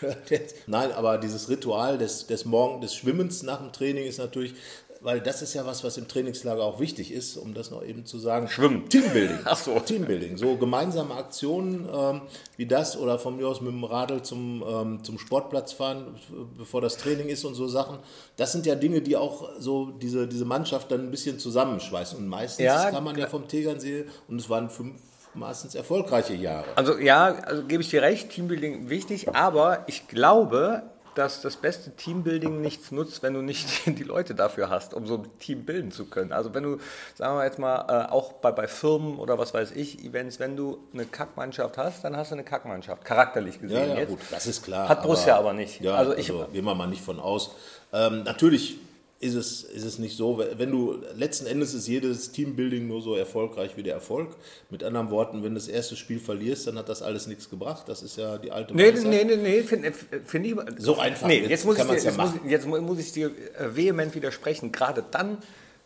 Nein, 0.68 0.92
aber 0.92 1.18
dieses 1.18 1.48
Ritual 1.48 1.98
des, 1.98 2.28
des 2.28 2.44
Morgen 2.44 2.80
des 2.80 2.94
Schwimmens 2.94 3.42
nach 3.42 3.58
dem 3.58 3.72
Training 3.72 4.06
ist 4.06 4.18
natürlich 4.18 4.54
weil 5.02 5.20
das 5.20 5.42
ist 5.42 5.54
ja 5.54 5.66
was, 5.66 5.82
was 5.84 5.96
im 5.96 6.08
Trainingslager 6.08 6.62
auch 6.62 6.80
wichtig 6.80 7.12
ist, 7.12 7.36
um 7.36 7.54
das 7.54 7.70
noch 7.70 7.82
eben 7.82 8.06
zu 8.06 8.18
sagen. 8.18 8.48
Schwimmen. 8.48 8.88
Teambuilding. 8.88 9.38
Ach 9.44 9.56
so. 9.56 9.78
Teambuilding. 9.78 10.36
So 10.36 10.56
gemeinsame 10.56 11.14
Aktionen 11.14 11.88
ähm, 11.92 12.22
wie 12.56 12.66
das 12.66 12.96
oder 12.96 13.18
von 13.18 13.36
mir 13.36 13.48
aus 13.48 13.60
mit 13.60 13.72
dem 13.72 13.84
Radl 13.84 14.22
zum, 14.22 14.64
ähm, 14.66 15.04
zum 15.04 15.18
Sportplatz 15.18 15.72
fahren, 15.72 16.14
bevor 16.56 16.80
das 16.80 16.96
Training 16.96 17.28
ist 17.28 17.44
und 17.44 17.54
so 17.54 17.68
Sachen. 17.68 17.98
Das 18.36 18.52
sind 18.52 18.66
ja 18.66 18.74
Dinge, 18.74 19.00
die 19.00 19.16
auch 19.16 19.50
so 19.58 19.90
diese, 19.90 20.28
diese 20.28 20.44
Mannschaft 20.44 20.90
dann 20.90 21.00
ein 21.00 21.10
bisschen 21.10 21.38
zusammenschweißen. 21.38 22.18
Und 22.18 22.28
meistens 22.28 22.64
ja, 22.64 22.90
kann 22.90 23.04
man 23.04 23.18
ja 23.18 23.26
vom 23.26 23.48
Tegernsee, 23.48 24.06
und 24.28 24.40
es 24.40 24.48
waren 24.48 24.70
fünf 24.70 25.00
meistens 25.34 25.74
erfolgreiche 25.74 26.34
Jahre. 26.34 26.66
Also 26.76 26.98
ja, 26.98 27.24
also 27.24 27.64
gebe 27.64 27.82
ich 27.82 27.90
dir 27.90 28.02
recht, 28.02 28.30
Teambuilding 28.30 28.90
wichtig, 28.90 29.34
aber 29.34 29.84
ich 29.86 30.06
glaube, 30.08 30.82
dass 31.14 31.42
das 31.42 31.56
beste 31.56 31.94
Teambuilding 31.94 32.60
nichts 32.60 32.90
nutzt, 32.90 33.22
wenn 33.22 33.34
du 33.34 33.42
nicht 33.42 33.86
die 33.86 34.02
Leute 34.02 34.34
dafür 34.34 34.70
hast, 34.70 34.94
um 34.94 35.06
so 35.06 35.18
ein 35.18 35.38
Team 35.38 35.64
bilden 35.64 35.90
zu 35.90 36.06
können. 36.06 36.32
Also 36.32 36.54
wenn 36.54 36.62
du, 36.62 36.78
sagen 37.14 37.36
wir 37.36 37.44
jetzt 37.44 37.58
mal, 37.58 37.86
äh, 37.88 38.10
auch 38.10 38.32
bei, 38.34 38.52
bei 38.52 38.66
Firmen 38.66 39.18
oder 39.18 39.38
was 39.38 39.54
weiß 39.54 39.72
ich, 39.72 40.04
Events, 40.04 40.40
wenn 40.40 40.56
du 40.56 40.78
eine 40.92 41.04
Kackmannschaft 41.04 41.78
hast, 41.78 42.04
dann 42.04 42.16
hast 42.16 42.30
du 42.30 42.36
eine 42.36 42.44
Kackmannschaft, 42.44 43.04
charakterlich 43.04 43.60
gesehen. 43.60 43.90
Ja, 43.90 43.98
ja 43.98 44.04
gut, 44.04 44.20
das 44.30 44.46
ist 44.46 44.62
klar. 44.62 44.88
Hat 44.88 45.02
Borussia 45.02 45.34
aber, 45.34 45.50
aber 45.50 45.58
nicht. 45.58 45.80
Ja, 45.80 45.94
also, 45.94 46.12
ich, 46.12 46.30
also 46.30 46.46
gehen 46.52 46.64
wir 46.64 46.74
mal 46.74 46.86
nicht 46.86 47.02
von 47.02 47.20
aus. 47.20 47.54
Ähm, 47.92 48.22
natürlich 48.22 48.78
ist 49.22 49.34
es, 49.34 49.62
ist 49.62 49.84
es 49.84 49.98
nicht 50.00 50.16
so, 50.16 50.42
wenn 50.56 50.70
du, 50.72 50.98
letzten 51.16 51.46
Endes 51.46 51.74
ist 51.74 51.86
jedes 51.86 52.32
Teambuilding 52.32 52.88
nur 52.88 53.00
so 53.00 53.14
erfolgreich 53.14 53.76
wie 53.76 53.84
der 53.84 53.94
Erfolg. 53.94 54.34
Mit 54.68 54.82
anderen 54.82 55.10
Worten, 55.10 55.44
wenn 55.44 55.50
du 55.50 55.60
das 55.60 55.68
erste 55.68 55.94
Spiel 55.94 56.18
verlierst, 56.18 56.66
dann 56.66 56.76
hat 56.76 56.88
das 56.88 57.02
alles 57.02 57.28
nichts 57.28 57.48
gebracht. 57.48 57.84
Das 57.88 58.02
ist 58.02 58.16
ja 58.18 58.36
die 58.36 58.50
alte 58.50 58.74
Nee, 58.74 58.92
Weisheit. 58.92 59.06
nee, 59.06 59.24
nee, 59.24 59.36
nee, 59.36 59.62
finde 59.62 59.92
find 59.92 60.46
ich. 60.46 60.54
So 60.78 60.98
einfach. 60.98 61.28
Nee, 61.28 61.38
jetzt, 61.40 61.50
jetzt 61.50 61.64
muss, 61.66 61.78
ich 61.78 61.84
dir, 61.84 61.88
ja 61.88 61.94
jetzt, 61.94 62.16
muss, 62.18 62.30
jetzt 62.48 62.66
muss 62.66 62.98
ich 62.98 63.12
dir 63.12 63.26
äh, 63.58 63.76
vehement 63.76 64.12
widersprechen. 64.14 64.72
Gerade 64.72 65.04
dann 65.08 65.38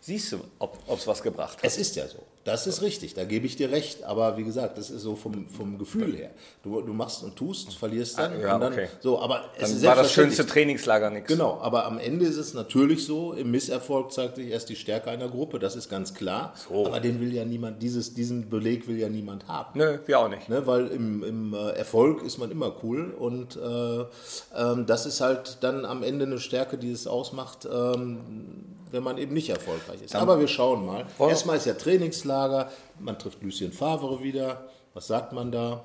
siehst 0.07 0.33
du, 0.33 0.39
ob 0.61 0.79
es 0.89 1.07
was 1.07 1.21
gebracht 1.21 1.59
hat. 1.59 1.65
Es 1.65 1.77
ist 1.77 1.97
ja 1.97 2.07
so. 2.07 2.23
Das 2.45 2.69
ist 2.69 2.81
richtig, 2.81 3.15
da 3.15 3.25
gebe 3.25 3.45
ich 3.45 3.57
dir 3.57 3.73
recht. 3.73 4.05
Aber 4.05 4.37
wie 4.37 4.45
gesagt, 4.45 4.79
das 4.79 4.89
ist 4.89 5.03
so 5.03 5.17
vom, 5.17 5.49
vom 5.49 5.79
Gefühl 5.79 6.15
her. 6.15 6.31
Du, 6.63 6.81
du 6.81 6.93
machst 6.93 7.25
und 7.25 7.35
tust, 7.35 7.75
verlierst 7.75 8.17
dann. 8.17 8.35
Ah, 8.35 8.41
ja, 8.41 8.55
und 8.55 8.61
dann, 8.61 8.73
okay. 8.73 8.87
so, 9.01 9.21
aber 9.21 9.51
dann 9.59 9.69
es 9.69 9.83
war 9.83 9.97
das 9.97 10.13
schönste 10.13 10.47
Trainingslager 10.47 11.11
nichts. 11.11 11.27
Genau, 11.27 11.59
aber 11.61 11.87
am 11.87 11.99
Ende 11.99 12.25
ist 12.25 12.37
es 12.37 12.55
natürlich 12.55 13.05
so, 13.05 13.33
im 13.33 13.51
Misserfolg 13.51 14.13
zeigt 14.13 14.37
sich 14.37 14.47
erst 14.47 14.69
die 14.69 14.77
Stärke 14.77 15.11
einer 15.11 15.29
Gruppe, 15.29 15.59
das 15.59 15.75
ist 15.75 15.89
ganz 15.89 16.15
klar. 16.15 16.55
So. 16.69 16.87
Aber 16.87 17.01
den 17.01 17.21
will 17.21 17.35
ja 17.35 17.45
niemand, 17.45 17.83
dieses, 17.83 18.15
diesen 18.15 18.49
Beleg 18.49 18.87
will 18.87 19.01
ja 19.01 19.09
niemand 19.09 19.49
haben. 19.49 19.77
Nö, 19.77 19.99
wir 20.07 20.21
auch 20.21 20.29
nicht. 20.29 20.49
Ne, 20.49 20.69
weil 20.69 20.87
im, 20.87 21.25
im 21.25 21.53
äh, 21.53 21.71
Erfolg 21.71 22.23
ist 22.23 22.39
man 22.39 22.53
immer 22.53 22.77
cool 22.85 23.11
und 23.11 23.57
äh, 23.57 24.05
ähm, 24.57 24.87
das 24.87 25.05
ist 25.05 25.21
halt 25.21 25.59
dann 25.63 25.85
am 25.85 26.05
Ende 26.05 26.27
eine 26.27 26.39
Stärke, 26.39 26.79
die 26.79 26.93
es 26.93 27.09
ausmacht. 27.09 27.67
Ähm, 27.69 28.76
wenn 28.91 29.03
man 29.03 29.19
eben 29.19 29.35
nicht 29.35 29.49
erfolgreich 29.49 30.03
ist. 30.03 30.15
Aber 30.15 30.39
wir 30.39 30.49
schauen 30.49 30.87
mal. 30.87 31.07
Erstmal 31.19 31.57
ist 31.57 31.67
ja 31.67 31.75
Trainingslager, 31.75 32.71
man 32.99 33.19
trifft 33.19 33.43
Lucien 33.43 33.73
Favre 33.73 34.23
wieder. 34.23 34.69
Was 34.95 35.09
sagt 35.09 35.33
man 35.33 35.53
da? 35.53 35.85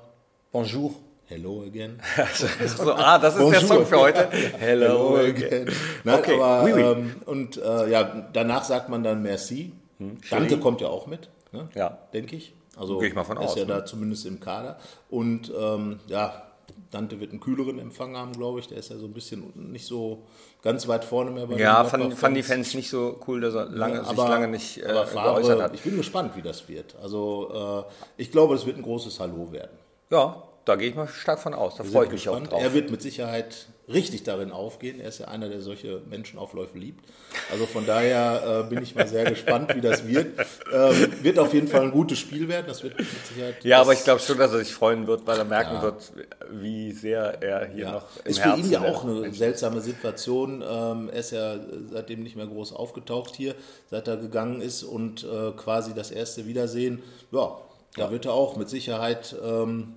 Bonjour. 0.52 0.94
Hello 1.26 1.62
again. 1.62 1.98
so, 2.66 2.92
ah, 2.92 3.18
das 3.18 3.34
ist 3.34 3.40
Bonjour. 3.40 3.60
der 3.60 3.68
Song 3.68 3.86
für 3.86 4.00
heute. 4.00 4.28
Hello, 4.58 5.16
Hello 5.16 5.16
again. 5.16 5.70
Nein, 6.04 6.18
okay. 6.18 6.34
aber, 6.34 6.64
oui, 6.64 6.72
oui. 6.74 6.82
Ähm, 6.82 7.14
und 7.26 7.56
äh, 7.56 7.90
ja, 7.90 8.28
danach 8.32 8.64
sagt 8.64 8.88
man 8.88 9.02
dann 9.02 9.22
Merci. 9.22 9.72
Hm, 9.98 10.18
Dante 10.30 10.58
kommt 10.58 10.80
ja 10.80 10.88
auch 10.88 11.06
mit, 11.06 11.30
ne? 11.52 11.68
ja. 11.74 11.98
denke 12.12 12.36
ich. 12.36 12.54
Also 12.76 12.98
Gehe 12.98 13.08
ich 13.08 13.14
mal 13.14 13.24
von 13.24 13.36
ist 13.36 13.44
aus, 13.44 13.54
ja 13.56 13.64
ne? 13.64 13.68
da 13.68 13.84
zumindest 13.84 14.26
im 14.26 14.40
Kader. 14.40 14.78
Und 15.10 15.52
ähm, 15.58 16.00
ja, 16.06 16.42
Dante 16.90 17.20
wird 17.20 17.30
einen 17.30 17.40
kühleren 17.40 17.78
Empfang 17.78 18.16
haben, 18.16 18.32
glaube 18.32 18.60
ich. 18.60 18.68
Der 18.68 18.78
ist 18.78 18.90
ja 18.90 18.96
so 18.96 19.06
ein 19.06 19.12
bisschen 19.12 19.52
nicht 19.54 19.86
so 19.86 20.24
ganz 20.62 20.86
weit 20.88 21.04
vorne 21.04 21.30
mehr 21.30 21.46
bei 21.46 21.56
Ja, 21.56 21.84
fanden, 21.84 22.12
fanden 22.12 22.36
die 22.36 22.42
Fans 22.42 22.74
nicht 22.74 22.90
so 22.90 23.18
cool, 23.26 23.40
dass 23.40 23.54
er 23.54 23.66
lange, 23.66 23.96
ja, 23.96 24.02
aber, 24.02 24.22
sich 24.22 24.30
lange 24.30 24.48
nicht 24.48 24.78
äh, 24.78 24.84
aber 24.86 25.06
Favre, 25.06 25.62
hat. 25.62 25.74
Ich 25.74 25.82
bin 25.82 25.96
gespannt, 25.96 26.36
wie 26.36 26.42
das 26.42 26.68
wird. 26.68 26.96
Also 27.02 27.86
äh, 27.88 28.22
ich 28.22 28.30
glaube, 28.30 28.54
es 28.54 28.66
wird 28.66 28.76
ein 28.76 28.82
großes 28.82 29.20
Hallo 29.20 29.50
werden. 29.52 29.78
Ja, 30.10 30.42
da 30.64 30.76
gehe 30.76 30.90
ich 30.90 30.94
mal 30.94 31.08
stark 31.08 31.40
von 31.40 31.54
aus. 31.54 31.76
Da 31.76 31.84
freue 31.84 32.06
ich 32.06 32.12
mich 32.12 32.24
gespannt. 32.24 32.48
auch 32.48 32.52
drauf. 32.52 32.62
Er 32.62 32.74
wird 32.74 32.90
mit 32.90 33.02
Sicherheit 33.02 33.66
richtig 33.88 34.22
darin 34.22 34.52
aufgehen. 34.52 35.00
Er 35.00 35.08
ist 35.08 35.18
ja 35.18 35.28
einer, 35.28 35.48
der 35.48 35.60
solche 35.60 36.02
Menschenaufläufe 36.08 36.78
liebt. 36.78 37.04
Also 37.50 37.66
von 37.66 37.84
daher 37.84 38.64
äh, 38.64 38.70
bin 38.70 38.82
ich 38.82 38.94
mal 38.94 39.08
sehr 39.08 39.24
gespannt, 39.24 39.74
wie 39.74 39.80
das 39.80 40.06
wird. 40.06 40.38
Ähm, 40.72 41.12
wird 41.22 41.38
auf 41.38 41.52
jeden 41.52 41.68
Fall 41.68 41.82
ein 41.82 41.90
gutes 41.90 42.18
Spiel 42.18 42.48
werden. 42.48 42.66
Das 42.68 42.82
wird 42.82 42.96
mit 42.96 43.08
Sicherheit. 43.26 43.64
Ja, 43.64 43.80
aber 43.80 43.92
ich 43.92 44.04
glaube 44.04 44.20
schon, 44.20 44.38
dass 44.38 44.52
er 44.52 44.58
sich 44.58 44.72
freuen 44.72 45.06
wird, 45.06 45.26
weil 45.26 45.38
er 45.38 45.44
merken 45.44 45.74
ja. 45.74 45.82
wird, 45.82 46.12
wie 46.50 46.92
sehr 46.92 47.42
er 47.42 47.66
hier 47.66 47.84
ja. 47.84 47.92
noch 47.92 48.06
im 48.24 48.30
Ist 48.30 48.38
für 48.38 48.50
Herzen 48.50 48.64
ihn 48.64 48.70
ja 48.70 48.82
auch 48.82 49.04
eine 49.04 49.14
Menschen 49.14 49.34
seltsame 49.34 49.80
Situation. 49.80 50.62
Ähm, 50.66 51.10
er 51.12 51.18
ist 51.18 51.32
ja 51.32 51.56
seitdem 51.90 52.22
nicht 52.22 52.36
mehr 52.36 52.46
groß 52.46 52.72
aufgetaucht 52.72 53.34
hier, 53.34 53.54
seit 53.90 54.06
er 54.06 54.16
gegangen 54.16 54.60
ist 54.60 54.84
und 54.84 55.24
äh, 55.24 55.50
quasi 55.56 55.92
das 55.92 56.10
erste 56.10 56.46
Wiedersehen. 56.46 57.02
Ja, 57.32 57.58
da 57.96 58.10
wird 58.10 58.26
er 58.26 58.32
auch 58.32 58.56
mit 58.56 58.70
Sicherheit. 58.70 59.34
Ähm, 59.44 59.94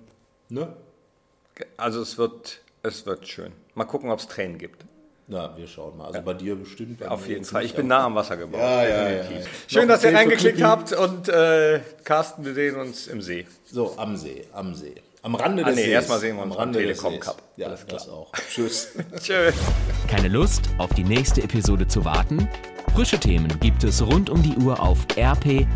Ne? 0.48 0.68
Also 1.76 2.00
es 2.02 2.18
wird, 2.18 2.60
es 2.82 3.06
wird 3.06 3.26
schön. 3.26 3.52
Mal 3.74 3.84
gucken, 3.84 4.10
ob 4.10 4.18
es 4.18 4.28
Tränen 4.28 4.58
gibt. 4.58 4.84
Na, 5.28 5.56
wir 5.56 5.66
schauen 5.66 5.96
mal. 5.96 6.06
Also 6.06 6.18
ja. 6.18 6.24
bei 6.24 6.34
dir 6.34 6.54
bestimmt. 6.54 7.04
Auf 7.04 7.26
jeden 7.26 7.44
Fall. 7.44 7.64
Ich 7.64 7.74
bin 7.74 7.88
nah 7.88 8.04
am 8.04 8.14
Wasser 8.14 8.36
gebaut. 8.36 8.60
Ja, 8.60 8.86
ja, 8.86 9.10
ja, 9.10 9.24
Schön, 9.66 9.88
dass 9.88 10.04
ihr 10.04 10.14
reingeklickt 10.14 10.62
habt 10.62 10.92
und 10.92 11.28
äh, 11.28 11.80
Carsten, 12.04 12.44
wir 12.44 12.54
sehen 12.54 12.76
uns 12.76 13.08
im 13.08 13.20
See. 13.20 13.44
So, 13.64 13.98
am 13.98 14.16
See, 14.16 14.44
am 14.52 14.74
See. 14.74 14.94
Am 15.22 15.34
Rande 15.34 15.64
ah, 15.64 15.66
des 15.66 15.74
nee, 15.76 15.82
Sees. 15.82 15.92
erstmal 15.92 16.20
sehen 16.20 16.36
wir 16.36 16.44
uns 16.44 16.52
am 16.52 16.58
Rande 16.58 16.78
Telekom 16.78 17.18
Cup. 17.18 17.42
Ja, 17.56 17.66
Alles 17.66 17.84
klar. 17.84 17.98
das 17.98 18.08
auch. 18.08 18.30
Tschüss. 18.48 18.92
Tschüss. 19.20 19.56
Keine 20.06 20.28
Lust, 20.28 20.70
auf 20.78 20.94
die 20.94 21.02
nächste 21.02 21.42
Episode 21.42 21.88
zu 21.88 22.04
warten? 22.04 22.48
Frische 22.94 23.18
Themen 23.18 23.58
gibt 23.58 23.82
es 23.82 24.00
rund 24.00 24.30
um 24.30 24.40
die 24.44 24.54
Uhr 24.56 24.78
auf 24.80 24.98
rp-online.de. 25.16 25.66